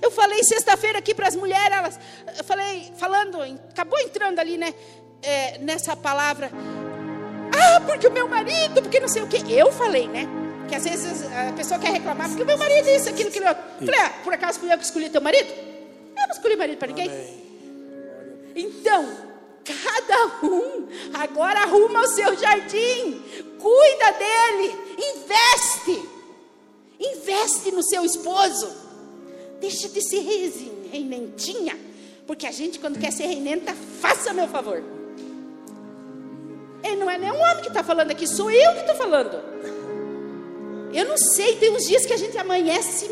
Eu 0.00 0.10
falei 0.10 0.42
sexta-feira 0.42 0.98
aqui 1.00 1.14
para 1.14 1.28
as 1.28 1.34
mulheres, 1.34 1.76
elas, 1.76 2.00
eu 2.38 2.44
falei, 2.44 2.90
falando, 2.96 3.42
acabou 3.68 3.98
entrando 3.98 4.38
ali, 4.38 4.56
né? 4.56 4.72
É, 5.20 5.58
nessa 5.58 5.96
palavra. 5.96 6.50
Ah, 7.52 7.80
porque 7.80 8.06
o 8.06 8.12
meu 8.12 8.28
marido, 8.28 8.80
porque 8.80 9.00
não 9.00 9.08
sei 9.08 9.22
o 9.22 9.26
que. 9.28 9.52
Eu 9.52 9.72
falei, 9.72 10.06
né? 10.06 10.26
Que 10.68 10.76
às 10.76 10.84
vezes 10.84 11.26
a 11.32 11.52
pessoa 11.52 11.80
quer 11.80 11.90
reclamar, 11.90 12.28
porque 12.28 12.42
o 12.42 12.46
meu 12.46 12.56
marido 12.56 12.88
é 12.88 12.96
isso, 12.96 13.08
aquilo, 13.08 13.28
aquilo. 13.28 13.46
Falei, 13.46 14.00
ah, 14.00 14.12
por 14.22 14.32
acaso 14.32 14.60
fui 14.60 14.72
eu 14.72 14.78
que 14.78 14.84
escolhi 14.84 15.10
teu 15.10 15.20
marido? 15.20 15.67
Escolhi 16.38 16.56
marido 16.56 16.78
para 16.78 16.88
ninguém. 16.88 17.10
Então, 18.54 19.08
cada 19.64 20.46
um 20.46 20.88
agora 21.14 21.60
arruma 21.60 22.02
o 22.02 22.06
seu 22.06 22.36
jardim, 22.36 23.22
cuida 23.58 24.12
dele, 24.12 24.74
investe, 24.96 26.08
investe 26.98 27.72
no 27.72 27.82
seu 27.82 28.04
esposo. 28.04 28.72
Deixa 29.60 29.88
de 29.88 30.00
ser 30.00 30.20
reinentinha, 30.92 31.76
porque 32.24 32.46
a 32.46 32.52
gente, 32.52 32.78
quando 32.78 33.00
quer 33.00 33.10
ser 33.10 33.26
reinenta, 33.26 33.74
faça 34.00 34.32
meu 34.32 34.46
favor. 34.46 34.82
Ele 36.84 36.96
não 36.96 37.10
é 37.10 37.18
nem 37.18 37.32
um 37.32 37.40
homem 37.40 37.62
que 37.62 37.68
está 37.68 37.82
falando 37.82 38.12
aqui, 38.12 38.28
sou 38.28 38.48
eu 38.48 38.74
que 38.74 38.80
estou 38.80 38.94
falando. 38.94 39.42
Eu 40.94 41.04
não 41.04 41.16
sei, 41.16 41.56
tem 41.56 41.70
uns 41.70 41.84
dias 41.84 42.06
que 42.06 42.12
a 42.12 42.16
gente 42.16 42.38
amanhece 42.38 43.08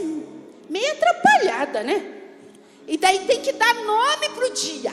meio 0.70 0.92
atrapalhada, 0.92 1.82
né? 1.82 2.15
E 2.86 2.96
daí 2.96 3.20
tem 3.26 3.40
que 3.40 3.52
dar 3.52 3.74
nome 3.74 4.28
para 4.30 4.46
o 4.46 4.50
dia. 4.50 4.92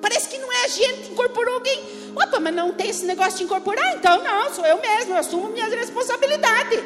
Parece 0.00 0.28
que 0.28 0.38
não 0.38 0.50
é 0.52 0.64
a 0.64 0.68
gente 0.68 1.10
incorporou 1.10 1.54
alguém. 1.54 1.82
Opa, 2.14 2.40
mas 2.40 2.54
não 2.54 2.72
tem 2.72 2.88
esse 2.88 3.04
negócio 3.04 3.38
de 3.38 3.44
incorporar? 3.44 3.96
Então 3.96 4.22
não, 4.22 4.54
sou 4.54 4.64
eu 4.64 4.80
mesmo, 4.80 5.12
eu 5.12 5.18
assumo 5.18 5.48
minhas 5.48 5.72
responsabilidades. 5.72 6.80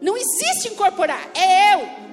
Não 0.00 0.16
existe 0.16 0.68
incorporar, 0.68 1.30
é 1.34 1.74
eu. 1.74 2.04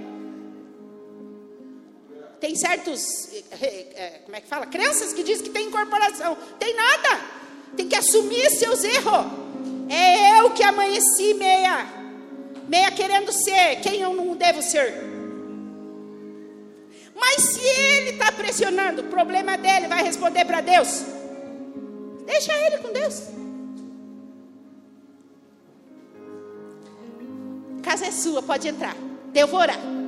Tem 2.39 2.55
certos, 2.55 3.27
eh, 3.61 3.87
eh, 3.95 4.21
como 4.25 4.35
é 4.35 4.41
que 4.41 4.47
fala? 4.47 4.65
Crenças 4.65 5.13
que 5.13 5.23
dizem 5.23 5.43
que 5.43 5.49
tem 5.49 5.67
incorporação. 5.67 6.37
Tem 6.57 6.75
nada. 6.75 7.21
Tem 7.75 7.87
que 7.87 7.95
assumir 7.95 8.49
seus 8.49 8.83
erros. 8.83 9.25
É 9.89 10.39
eu 10.39 10.49
que 10.51 10.63
amanheci 10.63 11.33
meia, 11.33 11.85
meia 12.67 12.89
querendo 12.91 13.31
ser 13.31 13.81
quem 13.81 14.01
eu 14.01 14.13
não 14.13 14.35
devo 14.35 14.61
ser. 14.61 15.20
Mas 17.21 17.43
se 17.43 17.61
ele 17.61 18.09
está 18.09 18.31
pressionando, 18.31 19.03
o 19.03 19.05
problema 19.05 19.55
dele 19.55 19.87
vai 19.87 20.03
responder 20.03 20.43
para 20.43 20.59
Deus. 20.59 21.03
Deixa 22.25 22.51
ele 22.57 22.79
com 22.79 22.91
Deus. 22.91 23.27
Casa 27.83 28.07
é 28.07 28.11
sua, 28.11 28.41
pode 28.41 28.67
entrar. 28.67 28.95
Eu 29.35 29.47
vou 29.47 29.59
orar. 29.59 30.00